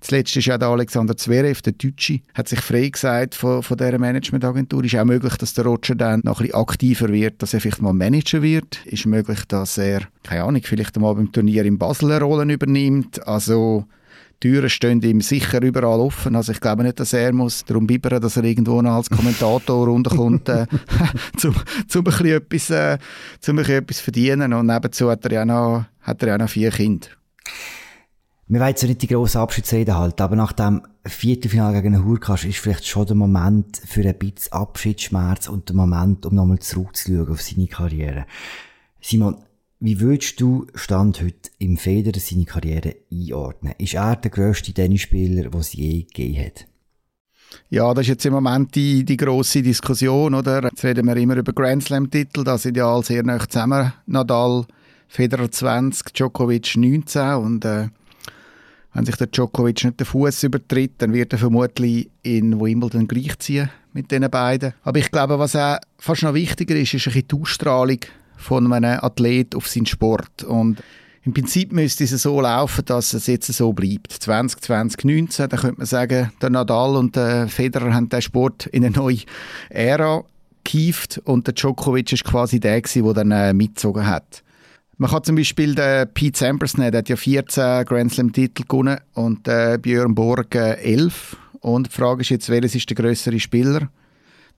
Zuletzt 0.00 0.36
ist 0.36 0.46
ja 0.46 0.58
der 0.58 0.68
Alexander 0.68 1.16
Zverev, 1.16 1.62
der 1.62 1.72
Deutsche, 1.72 2.20
hat 2.34 2.48
sich 2.48 2.60
frei 2.60 2.88
gesagt 2.88 3.34
von, 3.34 3.62
von 3.62 3.76
dieser 3.76 3.98
Managementagentur. 3.98 4.84
Ist 4.84 4.96
auch 4.96 5.04
möglich, 5.04 5.36
dass 5.36 5.54
der 5.54 5.64
Roger 5.64 5.94
dann 5.94 6.20
noch 6.24 6.40
ein 6.40 6.46
bisschen 6.46 6.60
aktiver 6.60 7.08
wird, 7.08 7.42
dass 7.42 7.54
er 7.54 7.60
vielleicht 7.60 7.82
mal 7.82 7.92
Manager 7.92 8.42
wird. 8.42 8.84
Ist 8.86 9.06
möglich, 9.06 9.44
dass 9.48 9.78
er, 9.78 10.02
keine 10.22 10.44
Ahnung, 10.44 10.62
vielleicht 10.64 10.98
mal 10.98 11.14
beim 11.14 11.32
Turnier 11.32 11.64
in 11.64 11.78
Basel 11.78 12.12
eine 12.12 12.24
Rolle 12.24 12.52
übernimmt. 12.52 13.26
Also 13.26 13.86
Türen 14.40 14.70
stehen 14.70 15.02
ihm 15.02 15.20
sicher 15.20 15.62
überall 15.62 16.00
offen. 16.00 16.34
Also 16.34 16.52
ich 16.52 16.60
glaube 16.60 16.82
nicht, 16.82 16.98
dass 16.98 17.12
er 17.12 17.32
muss 17.32 17.64
darum 17.64 17.86
bibbern, 17.86 18.20
dass 18.20 18.36
er 18.36 18.44
irgendwo 18.44 18.80
noch 18.80 18.92
als 18.92 19.10
Kommentator 19.10 19.86
runterkommt, 19.88 20.48
äh, 20.48 20.66
zum, 21.36 21.54
zum, 21.86 22.06
ein 22.06 22.12
bisschen 22.12 22.26
etwas, 22.26 22.70
äh, 22.70 22.98
zum 23.40 23.58
ein 23.58 23.64
bisschen 23.64 23.82
etwas 23.82 24.00
verdienen. 24.00 24.52
Und 24.54 24.66
nebenzu 24.66 25.10
hat 25.10 25.24
er 25.26 25.32
ja 25.32 25.44
noch, 25.44 25.84
hat 26.00 26.22
er 26.22 26.28
ja 26.28 26.38
noch 26.38 26.48
vier 26.48 26.70
Kinder. 26.70 27.08
Wir 28.48 28.58
wollen 28.58 28.70
jetzt 28.70 28.82
nicht 28.82 29.02
die 29.02 29.06
grosse 29.06 29.38
Abschiedsrede 29.38 29.96
halten, 29.96 30.22
aber 30.22 30.34
nach 30.34 30.52
dem 30.52 30.82
Viertelfinale 31.04 31.74
gegen 31.74 31.92
den 31.92 32.04
Hurkacz 32.04 32.44
ist 32.44 32.58
vielleicht 32.58 32.84
schon 32.84 33.06
der 33.06 33.14
Moment 33.14 33.80
für 33.86 34.00
ein 34.00 34.18
bisschen 34.18 34.52
Abschiedsschmerz 34.52 35.48
und 35.48 35.68
der 35.68 35.76
Moment, 35.76 36.26
um 36.26 36.34
nochmal 36.34 36.58
zurückzuschauen 36.58 37.28
auf 37.28 37.42
seine 37.42 37.68
Karriere. 37.68 38.26
Simon, 39.00 39.36
wie 39.80 39.98
würdest 39.98 40.40
du 40.40 40.66
Stand 40.74 41.22
heute 41.22 41.50
im 41.58 41.78
Federer 41.78 42.20
seine 42.20 42.44
Karriere 42.44 42.96
einordnen? 43.10 43.72
Ist 43.78 43.94
er 43.94 44.16
der 44.16 44.30
grösste 44.30 44.74
Tennisspieler, 44.74 45.48
den 45.48 45.60
es 45.60 45.72
je 45.72 46.02
gegeben 46.02 46.44
hat? 46.44 46.66
Ja, 47.70 47.92
das 47.94 48.02
ist 48.02 48.08
jetzt 48.08 48.26
im 48.26 48.34
Moment 48.34 48.74
die, 48.74 49.04
die 49.04 49.16
grosse 49.16 49.62
Diskussion, 49.62 50.34
oder? 50.34 50.64
Jetzt 50.64 50.84
reden 50.84 51.06
wir 51.06 51.16
immer 51.16 51.36
über 51.36 51.52
Grand 51.52 51.82
Slam-Titel, 51.82 52.44
da 52.44 52.58
sind 52.58 52.76
ja 52.76 52.92
alle 52.92 53.02
sehr 53.02 53.22
nah 53.22 53.40
zusammen. 53.40 53.92
Nadal, 54.06 54.66
Federer 55.08 55.50
20, 55.50 56.12
Djokovic 56.12 56.76
19 56.76 57.34
und 57.36 57.64
äh, 57.64 57.88
wenn 58.92 59.06
sich 59.06 59.16
der 59.16 59.28
Djokovic 59.28 59.82
nicht 59.84 59.98
den 59.98 60.06
Fuß 60.06 60.42
übertritt, 60.44 60.94
dann 60.98 61.12
wird 61.12 61.32
er 61.32 61.38
vermutlich 61.38 62.10
in 62.22 62.60
Wimbledon 62.60 63.08
gleichziehen 63.08 63.70
mit 63.92 64.10
den 64.10 64.28
beiden. 64.30 64.74
Aber 64.82 64.98
ich 64.98 65.10
glaube, 65.10 65.38
was 65.38 65.56
auch 65.56 65.78
fast 65.98 66.22
noch 66.22 66.34
wichtiger 66.34 66.76
ist, 66.76 66.94
ist 66.94 67.06
ein 67.06 67.12
bisschen 67.12 67.28
die 67.28 67.40
Ausstrahlung 67.40 68.00
von 68.40 68.72
einem 68.72 68.98
Athlet 69.02 69.54
auf 69.54 69.68
seinen 69.68 69.86
Sport. 69.86 70.42
Und 70.42 70.82
im 71.22 71.34
Prinzip 71.34 71.72
müsste 71.72 72.04
es 72.04 72.10
so 72.10 72.40
laufen, 72.40 72.84
dass 72.86 73.12
es 73.12 73.26
jetzt 73.26 73.52
so 73.52 73.72
bleibt. 73.72 74.12
2020, 74.12 74.98
2019, 74.98 75.48
da 75.48 75.56
könnte 75.56 75.78
man 75.78 75.86
sagen, 75.86 76.32
der 76.40 76.50
Nadal 76.50 76.96
und 76.96 77.14
der 77.14 77.48
Federer 77.48 77.92
haben 77.92 78.08
den 78.08 78.22
Sport 78.22 78.66
in 78.66 78.84
eine 78.84 78.96
neue 78.96 79.18
Ära 79.68 80.24
gekieft 80.64 81.20
und 81.24 81.46
der 81.46 81.54
Djokovic 81.54 82.12
ist 82.12 82.24
quasi 82.24 82.60
der 82.60 82.80
gewesen, 82.80 83.04
der 83.04 83.14
dann 83.14 83.30
äh, 83.32 83.52
mitgezogen 83.52 84.06
hat. 84.06 84.42
Man 84.96 85.10
kann 85.10 85.24
zum 85.24 85.36
Beispiel 85.36 85.74
den 85.74 86.12
Pete 86.12 86.38
Sampras 86.38 86.76
nehmen, 86.76 86.92
der 86.92 86.98
hat 86.98 87.08
ja 87.08 87.16
14 87.16 87.84
Grand 87.84 88.12
Slam 88.12 88.32
Titel 88.32 88.64
gewonnen 88.68 88.98
und 89.14 89.48
äh, 89.48 89.78
Björn 89.80 90.14
Borg 90.14 90.54
äh, 90.54 90.74
11. 90.74 91.36
Und 91.60 91.86
die 91.86 91.90
Frage 91.90 92.20
ist 92.22 92.30
jetzt, 92.30 92.50
welches 92.50 92.74
ist 92.74 92.88
der 92.90 92.96
größere 92.96 93.40
Spieler? 93.40 93.88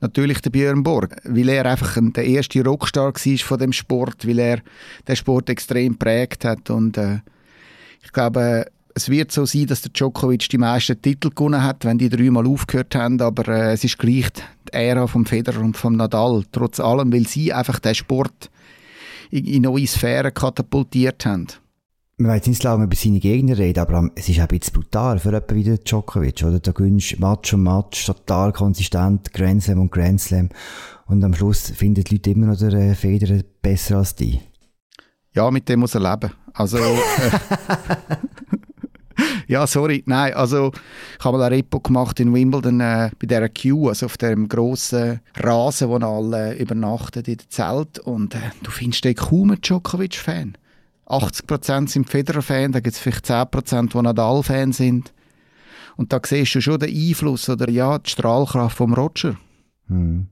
Natürlich 0.03 0.41
der 0.41 0.51
Björn 0.51 0.83
Borg, 0.83 1.17
weil 1.25 1.49
er 1.49 1.65
einfach 1.65 1.97
der 1.99 2.25
erste 2.25 2.63
Rockstar 2.65 3.15
war 3.15 3.39
von 3.39 3.59
dem 3.59 3.73
Sport, 3.73 4.27
weil 4.27 4.39
er 4.39 4.61
den 5.09 5.17
Sport 5.17 5.49
extrem 5.49 5.97
prägt 5.97 6.45
hat. 6.45 6.69
Und 6.69 6.99
äh, 6.99 7.21
ich 8.03 8.13
glaube, 8.13 8.67
es 8.95 9.09
wird 9.09 9.33
so 9.33 9.47
sein, 9.47 9.67
dass 9.67 9.81
der 9.81 9.93
Djokovic 9.93 10.49
die 10.49 10.59
meisten 10.59 11.01
Titel 11.01 11.31
gewonnen 11.31 11.63
hat, 11.63 11.85
wenn 11.85 11.99
die 11.99 12.11
dreimal 12.11 12.47
aufgehört 12.47 12.95
haben, 12.95 13.21
aber 13.21 13.49
äh, 13.49 13.73
es 13.73 13.85
ist 13.85 13.99
gleich 13.99 14.29
die 14.33 14.43
Ära 14.73 15.07
vom 15.07 15.25
Federer 15.25 15.61
und 15.61 15.77
vom 15.77 15.97
Nadal, 15.97 16.43
trotz 16.53 16.81
allem, 16.81 17.13
weil 17.13 17.27
sie 17.27 17.53
einfach 17.53 17.79
den 17.79 17.95
Sport 17.95 18.51
in, 19.31 19.47
in 19.47 19.63
neue 19.63 19.87
Sphären 19.87 20.35
katapultiert 20.35 21.25
haben 21.25 21.47
wir 22.23 22.31
wollen 22.31 22.43
nicht 22.47 22.63
lange 22.63 22.85
über 22.85 22.95
seine 22.95 23.19
Gegner 23.19 23.59
reden, 23.59 23.81
aber 23.81 24.11
es 24.15 24.29
ist 24.29 24.39
auch 24.39 24.43
ein 24.43 24.49
bisschen 24.49 24.75
brutal 24.75 25.19
für 25.19 25.31
jemanden 25.31 25.57
wie 25.57 25.79
Djokovic, 25.79 26.45
oder? 26.45 26.61
Da 26.61 26.71
gönnst 26.73 27.19
Match 27.19 27.53
um 27.53 27.65
Match, 27.65 28.07
total 28.07 28.53
konsistent, 28.53 29.33
Grand 29.33 29.63
Slam 29.63 29.81
und 29.81 29.91
Grand 29.91 30.21
Slam. 30.21 30.49
Und 31.07 31.25
am 31.25 31.35
Schluss 31.35 31.71
finden 31.71 32.05
die 32.05 32.15
Leute 32.15 32.31
immer 32.31 32.47
noch 32.47 32.59
der 32.59 32.73
äh, 32.75 32.95
Federer 32.95 33.43
besser 33.61 33.99
als 33.99 34.15
die. 34.15 34.41
Ja, 35.35 35.51
mit 35.51 35.69
dem 35.69 35.81
muss 35.81 35.95
er 35.95 36.01
leben. 36.01 36.33
Also, 36.55 36.79
äh, 36.79 36.91
ja, 39.49 39.67
sorry, 39.67 40.05
nein, 40.07 40.35
also 40.35 40.71
ich 41.19 41.25
habe 41.25 41.39
mal 41.39 41.47
ein 41.47 41.53
Repo 41.53 41.81
gemacht 41.81 42.21
in 42.21 42.33
Wimbledon 42.33 42.81
äh, 42.81 43.11
bei 43.19 43.27
dieser 43.27 43.49
Queue, 43.49 43.89
also 43.89 44.07
auf 44.07 44.17
dem 44.17 44.49
grossen 44.49 45.21
Rasen, 45.35 45.89
wo 45.89 45.97
alle 45.97 46.55
übernachten 46.57 47.25
in 47.25 47.37
dem 47.37 47.51
Zelt 47.51 47.99
und 47.99 48.35
äh, 48.35 48.51
du 48.63 48.71
findest 48.71 49.05
den 49.05 49.17
kaum 49.17 49.51
einen 49.51 49.61
Djokovic-Fan. 49.61 50.57
80% 51.13 51.89
sind 51.89 52.09
Federer-Fan, 52.09 52.73
da 52.73 52.81
gibt 52.81 52.97
es 52.97 53.01
vielleicht 53.01 53.27
10%, 53.27 53.93
die 53.93 54.03
Nadal-Fan 54.03 54.73
sind. 54.73 55.13
Und 55.97 56.13
da 56.13 56.21
siehst 56.25 56.55
du 56.55 56.61
schon 56.61 56.81
den 56.81 56.95
Einfluss 56.95 57.49
oder 57.49 57.69
ja, 57.69 57.99
die 57.99 58.11
Strahlkraft 58.11 58.77
vom 58.77 58.95
Roger. 58.95 59.37
Hm. 59.89 60.29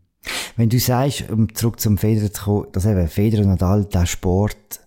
Wenn 0.57 0.69
du 0.69 0.79
sagst, 0.79 1.31
um 1.31 1.55
zurück 1.55 1.81
zum 1.81 1.99
Federer 1.99 2.33
zu 2.33 2.45
kommen, 2.45 2.67
dass 2.73 2.87
eben 2.87 3.09
Federer 3.09 3.43
und 3.43 3.51
Nadal 3.51 3.85
den 3.85 4.07
Sport 4.07 4.81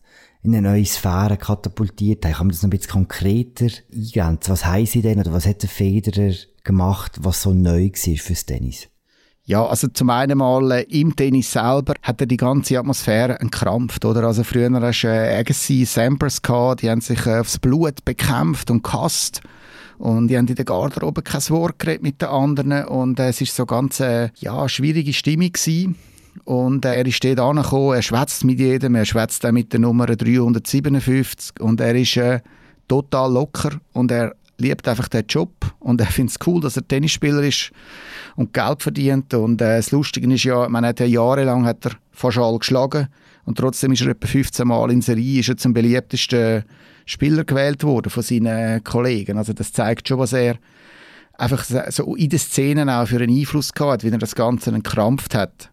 in 0.43 0.53
eine 0.55 0.69
neue 0.69 0.85
Sphäre 0.85 1.37
katapultiert 1.37 2.25
haben, 2.25 2.33
kann 2.33 2.47
man 2.47 2.53
das 2.53 2.63
noch 2.63 2.67
ein 2.67 2.71
bisschen 2.71 2.91
konkreter 2.91 3.69
eingrenzen? 3.93 4.51
Was 4.51 4.65
haben 4.65 4.85
sie 4.85 5.01
denn 5.01 5.19
oder 5.19 5.33
was 5.33 5.47
hat 5.47 5.61
der 5.61 5.69
Federer 5.69 6.33
gemacht, 6.63 7.13
was 7.21 7.41
so 7.41 7.53
neu 7.53 7.89
war 7.89 8.17
fürs 8.17 8.45
Tennis? 8.45 8.89
Ja, 9.45 9.65
also 9.65 9.89
zum 9.89 10.09
einen 10.09 10.37
mal 10.37 10.71
äh, 10.71 10.83
im 10.83 11.17
Tennis 11.17 11.51
selber 11.51 11.95
hat 12.01 12.21
er 12.21 12.27
die 12.27 12.37
ganze 12.37 12.79
Atmosphäre 12.79 13.39
entkrampft, 13.41 14.05
oder? 14.05 14.23
Also 14.23 14.45
früher 14.45 14.71
hast 14.71 15.01
du 15.01 15.07
äh, 15.09 15.37
Agassi, 15.37 15.83
Sampras 15.83 16.41
gehabt, 16.41 16.81
die 16.81 16.89
haben 16.89 17.01
sich 17.01 17.25
äh, 17.25 17.39
aufs 17.39 17.59
Blut 17.59 18.05
bekämpft 18.05 18.71
und 18.71 18.85
gehasst. 18.85 19.41
Und 19.97 20.29
die 20.29 20.37
haben 20.37 20.47
in 20.47 20.55
der 20.55 20.63
Garderobe 20.63 21.23
kein 21.23 21.41
Wort 21.49 21.77
geredet 21.77 22.03
mit 22.03 22.21
den 22.21 22.29
anderen 22.29 22.85
und 22.85 23.19
äh, 23.19 23.27
es 23.27 23.41
ist 23.41 23.53
so 23.53 23.65
ganz 23.65 23.99
äh, 23.99 24.29
ja, 24.39 24.69
schwierige 24.69 25.11
Stimmung 25.11 25.51
gewesen. 25.51 25.95
Und 26.45 26.85
äh, 26.85 26.95
er 26.95 27.05
ist 27.05 27.21
dort 27.25 27.39
angekommen, 27.41 27.95
er 27.95 28.01
schwätzt 28.01 28.45
mit 28.45 28.59
jedem, 28.59 28.95
er 28.95 29.05
schwätzt 29.05 29.45
auch 29.45 29.51
mit 29.51 29.73
der 29.73 29.81
Nummer 29.81 30.05
357 30.05 31.59
und 31.59 31.81
er 31.81 31.95
ist 31.95 32.15
äh, 32.15 32.39
total 32.87 33.33
locker 33.33 33.71
und 33.91 34.09
er 34.09 34.35
liebt 34.57 34.87
einfach 34.87 35.07
den 35.07 35.25
Job 35.27 35.51
und 35.79 35.99
er 35.99 36.07
findet 36.07 36.37
es 36.37 36.47
cool, 36.47 36.61
dass 36.61 36.77
er 36.77 36.87
Tennisspieler 36.87 37.43
ist 37.43 37.71
und 38.35 38.53
Geld 38.53 38.81
verdient. 38.81 39.33
Und 39.33 39.61
äh, 39.61 39.77
das 39.77 39.91
Lustige 39.91 40.31
ist 40.33 40.43
ja, 40.43 40.67
man 40.69 40.85
hat 40.85 40.99
ja 40.99 41.05
jahrelang 41.05 41.65
hat 41.65 41.85
er 41.85 41.93
fast 42.11 42.37
alle 42.37 42.59
geschlagen 42.59 43.07
und 43.45 43.57
trotzdem 43.57 43.91
ist 43.91 44.01
er 44.01 44.09
etwa 44.09 44.27
15 44.27 44.67
Mal 44.67 44.91
in 44.91 45.01
Serie 45.01 45.39
ist 45.39 45.49
er 45.49 45.57
zum 45.57 45.73
beliebtesten 45.73 46.63
Spieler 47.05 47.43
gewählt 47.43 47.83
worden 47.83 48.09
von 48.09 48.23
seinen 48.23 48.83
Kollegen. 48.83 49.37
Also 49.37 49.53
das 49.53 49.73
zeigt 49.73 50.07
schon, 50.07 50.19
was 50.19 50.33
er 50.33 50.57
einfach 51.37 51.65
so 51.89 52.15
in 52.15 52.29
den 52.29 52.39
Szenen 52.39 52.89
auch 52.89 53.07
für 53.07 53.17
einen 53.17 53.37
Einfluss 53.37 53.73
gehabt 53.73 53.91
hat, 53.91 54.03
wie 54.03 54.11
er 54.11 54.17
das 54.17 54.35
Ganze 54.35 54.69
entkrampft 54.69 55.35
hat. 55.35 55.71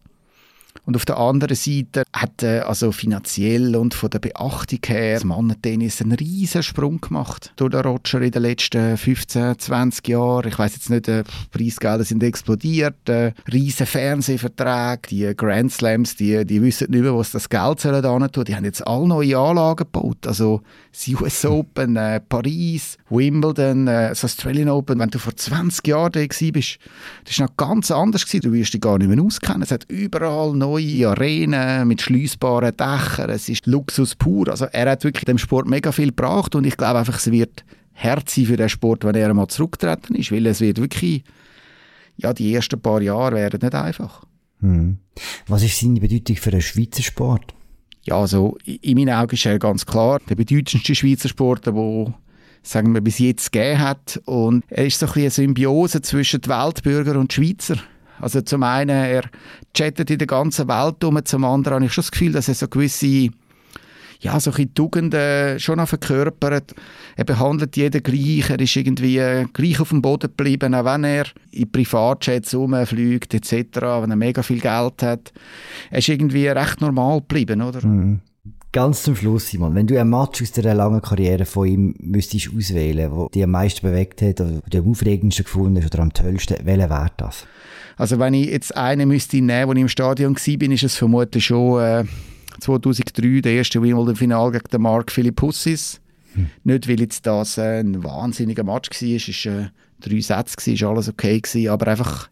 Und 0.85 0.95
auf 0.95 1.05
der 1.05 1.17
anderen 1.17 1.55
Seite 1.55 2.03
hat 2.13 2.43
äh, 2.43 2.59
also 2.59 2.91
finanziell 2.91 3.75
und 3.75 3.93
von 3.93 4.09
der 4.09 4.19
Beachtung 4.19 4.79
her 4.85 5.15
das 5.15 5.23
Mannentennis 5.23 6.01
einen 6.01 6.13
riesen 6.13 6.63
Sprung 6.63 6.99
gemacht 6.99 7.53
durch 7.55 7.71
den 7.71 7.81
Roger 7.81 8.21
in 8.21 8.31
den 8.31 8.41
letzten 8.41 8.97
15, 8.97 9.59
20 9.59 10.07
Jahren. 10.07 10.47
Ich 10.47 10.57
weiß 10.57 10.73
jetzt 10.73 10.89
nicht, 10.89 11.07
äh, 11.07 11.23
Preisgelder 11.51 12.03
sind 12.03 12.23
explodiert, 12.23 13.07
äh, 13.09 13.33
riesen 13.51 13.85
Fernsehverträge, 13.85 15.01
die 15.09 15.35
Grand 15.35 15.71
Slams, 15.71 16.15
die, 16.15 16.45
die 16.45 16.61
wissen 16.61 16.89
nicht 16.89 17.01
mehr, 17.01 17.15
was 17.15 17.31
das 17.31 17.49
Geld 17.49 17.79
sollen 17.79 18.31
tun. 18.31 18.45
Die 18.45 18.55
haben 18.55 18.65
jetzt 18.65 18.85
alle 18.85 19.07
neue 19.07 19.37
Anlagen 19.37 19.77
gebaut. 19.77 20.25
Also 20.25 20.61
das 20.91 21.07
US 21.07 21.45
Open, 21.51 21.95
äh, 21.95 22.19
Paris, 22.19 22.97
Wimbledon, 23.09 23.87
äh, 23.87 24.09
das 24.09 24.23
Australian 24.23 24.69
Open. 24.69 24.99
Wenn 24.99 25.09
du 25.09 25.19
vor 25.19 25.35
20 25.35 25.87
Jahren 25.87 26.11
da 26.11 26.19
warst, 26.21 26.79
das 27.25 27.39
war 27.39 27.47
noch 27.47 27.57
ganz 27.57 27.91
anders. 27.91 28.25
Gewesen. 28.25 28.41
Du 28.41 28.53
wirst 28.53 28.73
dich 28.73 28.81
gar 28.81 28.97
nicht 28.97 29.09
mehr 29.09 29.23
auskennen. 29.23 29.61
Es 29.61 29.71
hat 29.71 29.85
überall 29.89 30.55
neue 30.61 31.09
Arenen 31.09 31.87
mit 31.87 32.01
verschließbare 32.01 32.71
Dächer, 32.71 33.29
es 33.29 33.49
ist 33.49 33.67
Luxus 33.67 34.15
pur. 34.15 34.49
Also 34.49 34.65
er 34.65 34.89
hat 34.89 35.03
wirklich 35.03 35.25
dem 35.25 35.37
Sport 35.37 35.67
mega 35.67 35.91
viel 35.91 36.07
gebracht 36.07 36.55
und 36.55 36.65
ich 36.65 36.77
glaube 36.77 36.99
einfach, 36.99 37.17
es 37.17 37.31
wird 37.31 37.63
hart 37.95 38.29
sein 38.29 38.45
für 38.45 38.57
den 38.57 38.69
Sport, 38.69 39.03
wenn 39.03 39.15
er 39.15 39.29
einmal 39.29 39.47
zurücktreten 39.47 40.15
ist, 40.15 40.31
weil 40.31 40.45
es 40.45 40.61
wird 40.61 40.79
wirklich, 40.79 41.23
ja, 42.17 42.33
die 42.33 42.53
ersten 42.53 42.81
paar 42.81 43.01
Jahre 43.01 43.35
werden 43.35 43.59
nicht 43.61 43.75
einfach. 43.75 44.23
Hm. 44.59 44.97
Was 45.47 45.63
ist 45.63 45.79
seine 45.79 45.99
Bedeutung 45.99 46.35
für 46.37 46.51
den 46.51 46.61
Schweizer 46.61 47.03
Sport? 47.03 47.53
Ja, 48.03 48.19
also 48.19 48.57
in 48.65 48.97
meinen 48.97 49.13
Augen 49.13 49.35
ist 49.35 49.45
er 49.45 49.59
ganz 49.59 49.85
klar 49.85 50.19
der 50.29 50.35
bedeutendste 50.35 50.95
Schweizer 50.95 51.29
Sport, 51.29 51.67
der 51.67 52.13
sagen 52.63 52.93
wir, 52.93 53.01
bis 53.01 53.19
jetzt 53.19 53.51
gegeben 53.51 53.79
hat. 53.79 54.21
Und 54.25 54.63
er 54.69 54.85
ist 54.85 54.99
so 54.99 55.05
ein 55.05 55.13
bisschen 55.13 55.23
eine 55.23 55.31
Symbiose 55.31 56.01
zwischen 56.01 56.45
Weltbürger 56.45 57.19
und 57.19 57.33
Schweizer. 57.33 57.77
Also 58.21 58.41
zum 58.41 58.63
einen, 58.63 58.89
er 58.89 59.23
chattet 59.73 60.09
in 60.09 60.19
der 60.19 60.27
ganzen 60.27 60.67
Welt 60.67 61.03
um, 61.03 61.23
zum 61.25 61.43
anderen 61.43 61.75
habe 61.75 61.85
ich 61.85 61.93
schon 61.93 62.03
das 62.03 62.11
Gefühl, 62.11 62.31
dass 62.31 62.47
er 62.47 62.55
so 62.55 62.67
gewisse 62.67 63.29
ja, 64.21 64.39
so 64.39 64.51
ein 64.51 64.73
Tugenden 64.75 65.59
schon 65.59 65.85
verkörpert. 65.85 66.75
Er 67.15 67.23
behandelt 67.23 67.75
jeden 67.75 68.03
gleich, 68.03 68.51
er 68.51 68.59
ist 68.59 68.75
irgendwie 68.75 69.19
gleich 69.51 69.79
auf 69.79 69.89
dem 69.89 70.03
Boden 70.03 70.27
geblieben, 70.27 70.75
auch 70.75 70.85
wenn 70.85 71.03
er 71.03 71.25
in 71.49 71.71
Privatjets 71.71 72.53
rumfliegt 72.53 73.33
etc., 73.33 73.81
wenn 73.81 74.11
er 74.11 74.15
mega 74.15 74.43
viel 74.43 74.59
Geld 74.59 75.01
hat. 75.01 75.33
Er 75.89 75.97
ist 75.97 76.07
irgendwie 76.07 76.47
recht 76.47 76.81
normal 76.81 77.21
geblieben, 77.21 77.63
oder? 77.63 77.85
Mhm. 77.85 78.21
Ganz 78.73 79.03
zum 79.03 79.17
Schluss, 79.17 79.47
Simon, 79.47 79.75
wenn 79.75 79.85
du 79.85 79.99
ein 79.99 80.09
Match 80.09 80.41
aus 80.41 80.53
der 80.53 80.73
langen 80.73 81.01
Karriere 81.01 81.43
von 81.43 81.67
ihm 81.67 81.95
müsstest 81.99 82.51
auswählen, 82.55 83.11
wo 83.11 83.27
dich 83.27 83.43
am 83.43 83.51
meisten 83.51 83.85
bewegt 83.85 84.21
hat, 84.21 84.39
oder 84.39 84.79
am 84.79 84.89
aufregendsten 84.89 85.43
gefunden 85.43 85.83
hast 85.83 85.93
oder 85.93 86.03
am 86.03 86.13
tollsten, 86.13 86.55
welcher 86.65 86.89
wäre 86.89 87.11
das? 87.17 87.45
Also 87.97 88.17
wenn 88.17 88.33
ich 88.33 88.47
jetzt 88.47 88.75
einen 88.77 89.09
müsste 89.09 89.41
nehmen, 89.41 89.67
wo 89.67 89.73
ich 89.73 89.81
im 89.81 89.89
Stadion 89.89 90.37
war, 90.37 90.71
ist 90.71 90.83
es 90.83 90.95
vermutlich 90.95 91.45
schon 91.45 91.81
äh, 91.81 92.05
2003, 92.61 93.41
der 93.41 93.51
erste 93.51 93.81
Wimbledon-Final 93.81 94.51
gegen 94.51 94.69
den 94.71 94.81
Mark 94.83 95.11
Philippussis. 95.11 95.99
Hm. 96.33 96.49
Nicht, 96.63 96.87
weil 96.87 97.01
jetzt 97.01 97.25
das 97.27 97.57
äh, 97.57 97.81
ein 97.81 98.01
wahnsinniger 98.05 98.63
Match 98.63 98.89
war, 98.89 99.09
es 99.09 99.45
war 99.45 99.53
äh, 99.53 99.69
drei 99.99 100.21
Sätze, 100.21 100.81
war 100.81 100.91
alles 100.91 101.09
okay, 101.09 101.41
gewesen, 101.41 101.67
aber 101.67 101.87
einfach, 101.87 102.29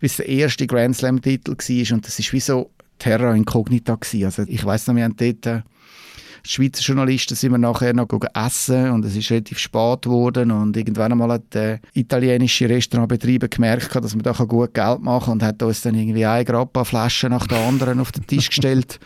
weil 0.00 0.10
es 0.10 0.16
der 0.16 0.28
erste 0.28 0.66
Grand 0.66 0.96
Slam-Titel 0.96 1.52
war 1.52 1.96
und 1.96 2.06
das 2.06 2.18
ist 2.18 2.30
wie 2.34 2.40
so 2.40 2.68
Terra 3.02 3.34
Incognita 3.34 3.96
gewesen. 3.96 4.24
Also 4.24 4.44
ich 4.46 4.64
weiss 4.64 4.86
noch, 4.86 4.94
wir 4.94 5.02
haben 5.02 5.16
dort 5.16 5.46
äh, 5.46 5.62
Schweizer 6.44 6.82
Journalisten 6.82 7.36
sind 7.36 7.52
wir 7.52 7.58
nachher 7.58 7.94
noch 7.94 8.08
essen 8.34 8.90
und 8.90 9.04
es 9.04 9.14
ist 9.16 9.30
relativ 9.30 9.58
spät 9.58 10.02
geworden 10.02 10.50
und 10.50 10.76
irgendwann 10.76 11.12
einmal 11.12 11.32
hat 11.32 11.54
der 11.54 11.80
italienische 11.94 12.68
Restaurantbetriebe 12.68 13.48
gemerkt, 13.48 13.94
dass 13.94 14.14
man 14.14 14.22
da 14.22 14.32
gut 14.32 14.74
Geld 14.74 15.02
machen 15.02 15.24
kann 15.24 15.32
und 15.32 15.42
hat 15.42 15.62
uns 15.62 15.82
dann 15.82 15.94
irgendwie 15.94 16.26
eine 16.26 16.44
Grappa-Flasche 16.44 17.28
nach 17.28 17.46
der 17.46 17.58
anderen 17.58 18.00
auf 18.00 18.10
den 18.10 18.26
Tisch 18.26 18.48
gestellt 18.48 18.98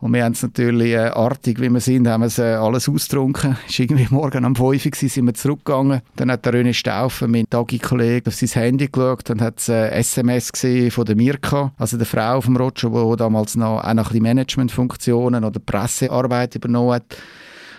Und 0.00 0.14
wir 0.14 0.24
haben 0.24 0.32
es 0.32 0.42
natürlich 0.42 0.92
äh, 0.92 1.08
artig, 1.08 1.60
wie 1.60 1.68
wir 1.68 1.80
sind, 1.80 2.08
haben 2.08 2.22
wir 2.22 2.28
es 2.28 2.38
äh, 2.38 2.54
alles 2.54 2.88
ausgetrunken. 2.88 3.58
Es 3.68 3.78
war 3.78 3.84
irgendwie 3.84 4.06
morgen 4.10 4.44
um 4.46 4.56
5 4.56 4.86
Uhr, 4.86 4.94
sind 4.94 5.26
wir 5.26 5.34
zurückgegangen. 5.34 6.00
Dann 6.16 6.30
hat 6.30 6.46
der 6.46 6.54
René 6.54 6.72
Staufen, 6.72 7.30
mein 7.30 7.48
Tagi-Kollege, 7.48 8.28
auf 8.28 8.34
sein 8.34 8.48
Handy 8.48 8.88
geschaut 8.88 9.28
und 9.28 9.42
hat 9.42 9.68
äh, 9.68 9.90
SMS 9.90 10.52
gesehen 10.52 10.90
von 10.90 11.04
der 11.04 11.16
Mirka, 11.16 11.72
also 11.76 11.98
der 11.98 12.06
Frau 12.06 12.40
vom 12.40 12.56
Roger, 12.56 12.88
die 12.88 13.16
damals 13.16 13.56
noch 13.56 13.84
auch 13.84 13.94
noch 13.94 14.10
ein 14.10 14.22
Managementfunktionen 14.22 15.44
oder 15.44 15.60
Pressearbeit 15.60 16.54
übernommen 16.54 16.94
hat 16.94 17.16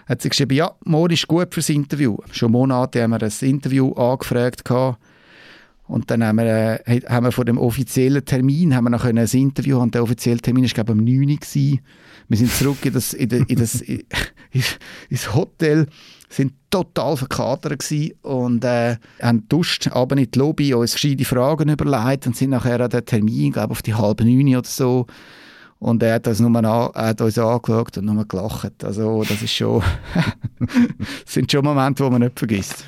hat 0.08 0.22
sie 0.22 0.30
geschrieben, 0.30 0.56
ja, 0.56 0.72
morgen 0.84 1.14
ist 1.14 1.28
gut 1.28 1.54
fürs 1.54 1.70
Interview. 1.70 2.18
Schon 2.32 2.52
Monate 2.52 3.02
haben 3.02 3.12
wir 3.12 3.24
ein 3.24 3.32
Interview 3.42 3.94
angefragt 3.94 4.66
gehabt. 4.66 4.98
Und 5.92 6.10
dann 6.10 6.24
haben 6.24 6.38
wir, 6.38 6.80
äh, 6.88 7.02
haben 7.02 7.26
wir 7.26 7.34
vor 7.34 7.44
dem 7.44 7.58
offiziellen 7.58 8.24
Termin 8.24 8.74
haben 8.74 8.86
wir 8.86 8.92
noch 8.92 9.04
ein 9.04 9.18
Interview 9.18 9.82
haben. 9.82 9.92
Der 9.92 10.02
offizielle 10.02 10.40
Termin 10.40 10.64
war, 10.64 10.70
glaube 10.70 10.94
ich, 10.94 10.98
um 10.98 11.04
9 11.04 11.30
Uhr. 11.32 11.80
Wir 12.30 12.38
sind 12.38 12.50
zurück 12.50 12.78
in 12.84 12.94
das, 12.94 13.14
in, 13.14 13.30
in 13.30 13.58
das, 13.58 13.82
in, 13.82 14.02
ins 15.10 15.36
Hotel, 15.36 15.88
sind 16.30 16.54
total 16.70 17.18
verkatert 17.18 17.94
und 18.22 18.64
äh, 18.64 18.96
haben 19.22 19.50
duscht, 19.50 19.90
aber 19.92 20.16
in 20.16 20.32
die 20.32 20.40
Lobby, 20.40 20.74
uns 20.74 20.92
verschiedene 20.92 21.26
Fragen 21.26 21.68
überlegt 21.68 22.26
und 22.26 22.38
sind 22.38 22.52
nachher 22.52 22.80
an 22.80 22.90
den 22.90 23.06
Termin, 23.06 23.52
glaube 23.52 23.72
auf 23.72 23.82
die 23.82 23.94
halbe 23.94 24.24
neun 24.24 24.56
oder 24.56 24.70
so. 24.70 25.08
Und 25.78 26.02
er 26.04 26.14
hat, 26.14 26.26
das 26.26 26.40
nur 26.40 26.56
an, 26.56 26.94
hat 26.96 27.20
uns 27.20 27.38
angeschaut 27.38 27.98
und 27.98 28.06
nur 28.06 28.26
gelacht. 28.26 28.82
Also 28.86 29.26
das 29.28 29.42
ist 29.42 29.54
schon, 29.54 29.84
das 30.58 31.10
sind 31.26 31.52
schon 31.52 31.66
Momente, 31.66 32.02
die 32.02 32.10
man 32.10 32.22
nicht 32.22 32.40
vergisst. 32.40 32.86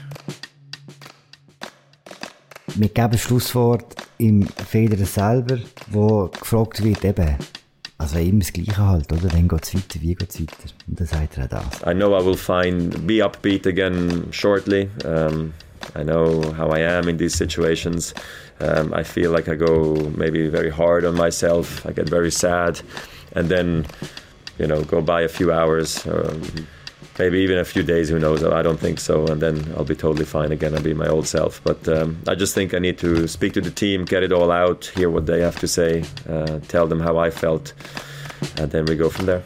Wir 2.76 2.90
geben 2.90 3.18
Schlusswort 3.20 3.96
im 4.18 4.48
Federer 4.48 5.06
selber, 5.06 5.60
wo 5.92 6.28
gefragt 6.28 6.84
wird 6.84 7.06
eben, 7.06 7.36
Also 8.00 8.18
immer 8.18 8.40
das 8.40 8.52
Gleiche 8.52 8.78
halt, 8.78 9.12
oder? 9.12 9.32
Wann 9.32 9.48
geht 9.48 9.64
es 9.64 9.76
weiter, 9.76 10.02
wie 10.02 10.16
geht 10.16 10.30
es 10.30 10.42
weiter? 10.42 10.74
Und 10.88 11.00
dann 11.00 11.08
sagt 11.08 11.38
er 11.38 11.46
auch 11.46 11.50
das. 11.50 11.82
I 11.86 11.94
know 11.94 12.20
I 12.20 12.26
will 12.26 12.36
find, 12.36 13.06
be 13.06 13.24
upbeat 13.24 13.68
again 13.68 14.26
shortly. 14.32 14.90
Um, 15.06 15.54
I 15.96 16.04
know 16.04 16.42
how 16.58 16.76
I 16.76 16.82
am 16.82 17.08
in 17.08 17.18
these 17.18 17.38
situations. 17.38 18.16
Um, 18.60 18.92
I 18.92 19.04
feel 19.04 19.32
like 19.32 19.48
I 19.48 19.56
go 19.56 19.96
maybe 20.18 20.50
very 20.50 20.72
hard 20.72 21.06
on 21.06 21.16
myself. 21.16 21.86
I 21.86 21.94
get 21.94 22.10
very 22.10 22.32
sad. 22.32 22.82
And 23.36 23.50
then, 23.50 23.86
you 24.58 24.66
know, 24.66 24.82
go 24.84 25.00
by 25.00 25.22
a 25.22 25.30
few 25.30 25.52
hours. 25.52 26.06
Um, 26.08 26.42
maybe 27.20 27.40
even 27.40 27.58
a 27.58 27.66
few 27.66 27.84
days, 27.84 28.10
who 28.10 28.20
knows? 28.20 28.44
I 28.44 28.62
don't 28.62 28.80
think 28.80 29.00
so. 29.00 29.26
And 29.28 29.42
then 29.42 29.74
I'll 29.78 29.86
be 29.86 29.96
totally 29.96 30.26
fine 30.26 30.52
again. 30.52 30.74
I'll 30.76 30.82
be 30.82 30.94
my 30.94 31.08
old 31.08 31.28
self. 31.28 31.62
But 31.64 31.88
um, 31.88 32.18
I 32.28 32.36
just 32.36 32.54
think 32.54 32.74
I 32.74 32.80
need 32.80 32.98
to 33.00 33.28
speak 33.28 33.54
to 33.54 33.62
the 33.62 33.72
team, 33.72 34.06
get 34.06 34.24
it 34.24 34.32
all 34.32 34.52
out, 34.52 34.92
hear 34.96 35.10
what 35.10 35.26
they 35.26 35.42
have 35.42 35.60
to 35.60 35.68
say, 35.68 36.04
uh, 36.30 36.60
tell 36.68 36.88
them 36.88 37.00
how 37.00 37.18
I 37.18 37.30
felt, 37.30 37.74
and 38.60 38.72
then 38.72 38.86
we 38.86 38.96
go 38.96 39.10
from 39.10 39.26
there. 39.26 39.44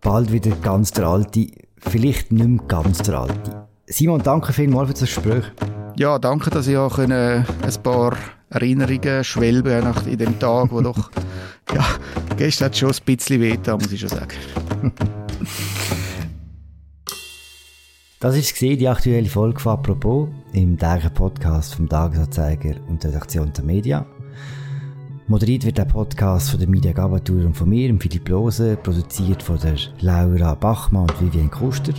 Bald 0.00 0.32
wieder 0.32 0.50
ganz 0.62 0.90
der 0.90 1.06
Alte, 1.06 1.46
vielleicht 1.78 2.32
nicht 2.32 2.48
mehr 2.48 2.60
ganz 2.68 2.98
der 3.02 3.20
Alte. 3.20 3.68
Simon, 3.86 4.22
danke 4.22 4.52
vielmals 4.52 4.88
für 4.88 4.94
das 4.94 5.00
Gespräch. 5.02 5.44
Ja, 5.96 6.18
danke, 6.18 6.50
dass 6.50 6.66
ich 6.66 6.76
auch 6.76 6.98
ein 6.98 7.44
paar 7.82 8.16
Erinnerungen 8.52 9.24
schwelben 9.24 9.84
nach 9.84 10.06
in 10.06 10.18
dem 10.18 10.38
Tag, 10.38 10.70
wo 10.70 10.80
doch 10.80 11.10
ja, 11.74 11.84
gestern 12.36 12.66
hat 12.66 12.76
schon 12.76 12.90
ein 12.90 12.96
bisschen 13.04 13.40
weh 13.40 13.58
muss 13.66 13.92
ich 13.92 14.00
schon 14.00 14.08
sagen. 14.08 14.36
Das 18.20 18.36
ist 18.36 18.60
die 18.60 18.88
aktuelle 18.88 19.28
Folge 19.28 19.58
von 19.58 19.72
«Apropos» 19.72 20.28
im 20.52 20.78
täglichen 20.78 21.12
Podcast 21.12 21.74
vom 21.74 21.88
Tagesanzeiger 21.88 22.76
und 22.88 23.02
der 23.02 23.10
Redaktion 23.10 23.52
der 23.52 23.64
Media. 23.64 24.06
Moderiert 25.26 25.64
wird 25.64 25.78
der 25.78 25.86
Podcast 25.86 26.50
von 26.50 26.60
der 26.60 26.68
Media 26.68 26.92
Gabatur 26.92 27.44
und 27.44 27.56
von 27.56 27.68
mir, 27.68 27.92
Philipp 27.98 28.28
Lose, 28.28 28.76
produziert 28.76 29.42
von 29.42 29.58
der 29.58 29.76
Laura 30.00 30.54
Bachmann 30.54 31.02
und 31.02 31.20
Vivian 31.20 31.50
Kuster. 31.50 31.94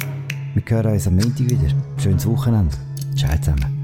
Wir 0.53 0.63
hören 0.65 0.93
uns 0.93 1.07
am 1.07 1.15
Montag 1.15 1.49
wieder. 1.49 1.73
Schönes 1.97 2.27
Wochenende. 2.27 2.75
Ciao 3.15 3.35
zusammen. 3.37 3.82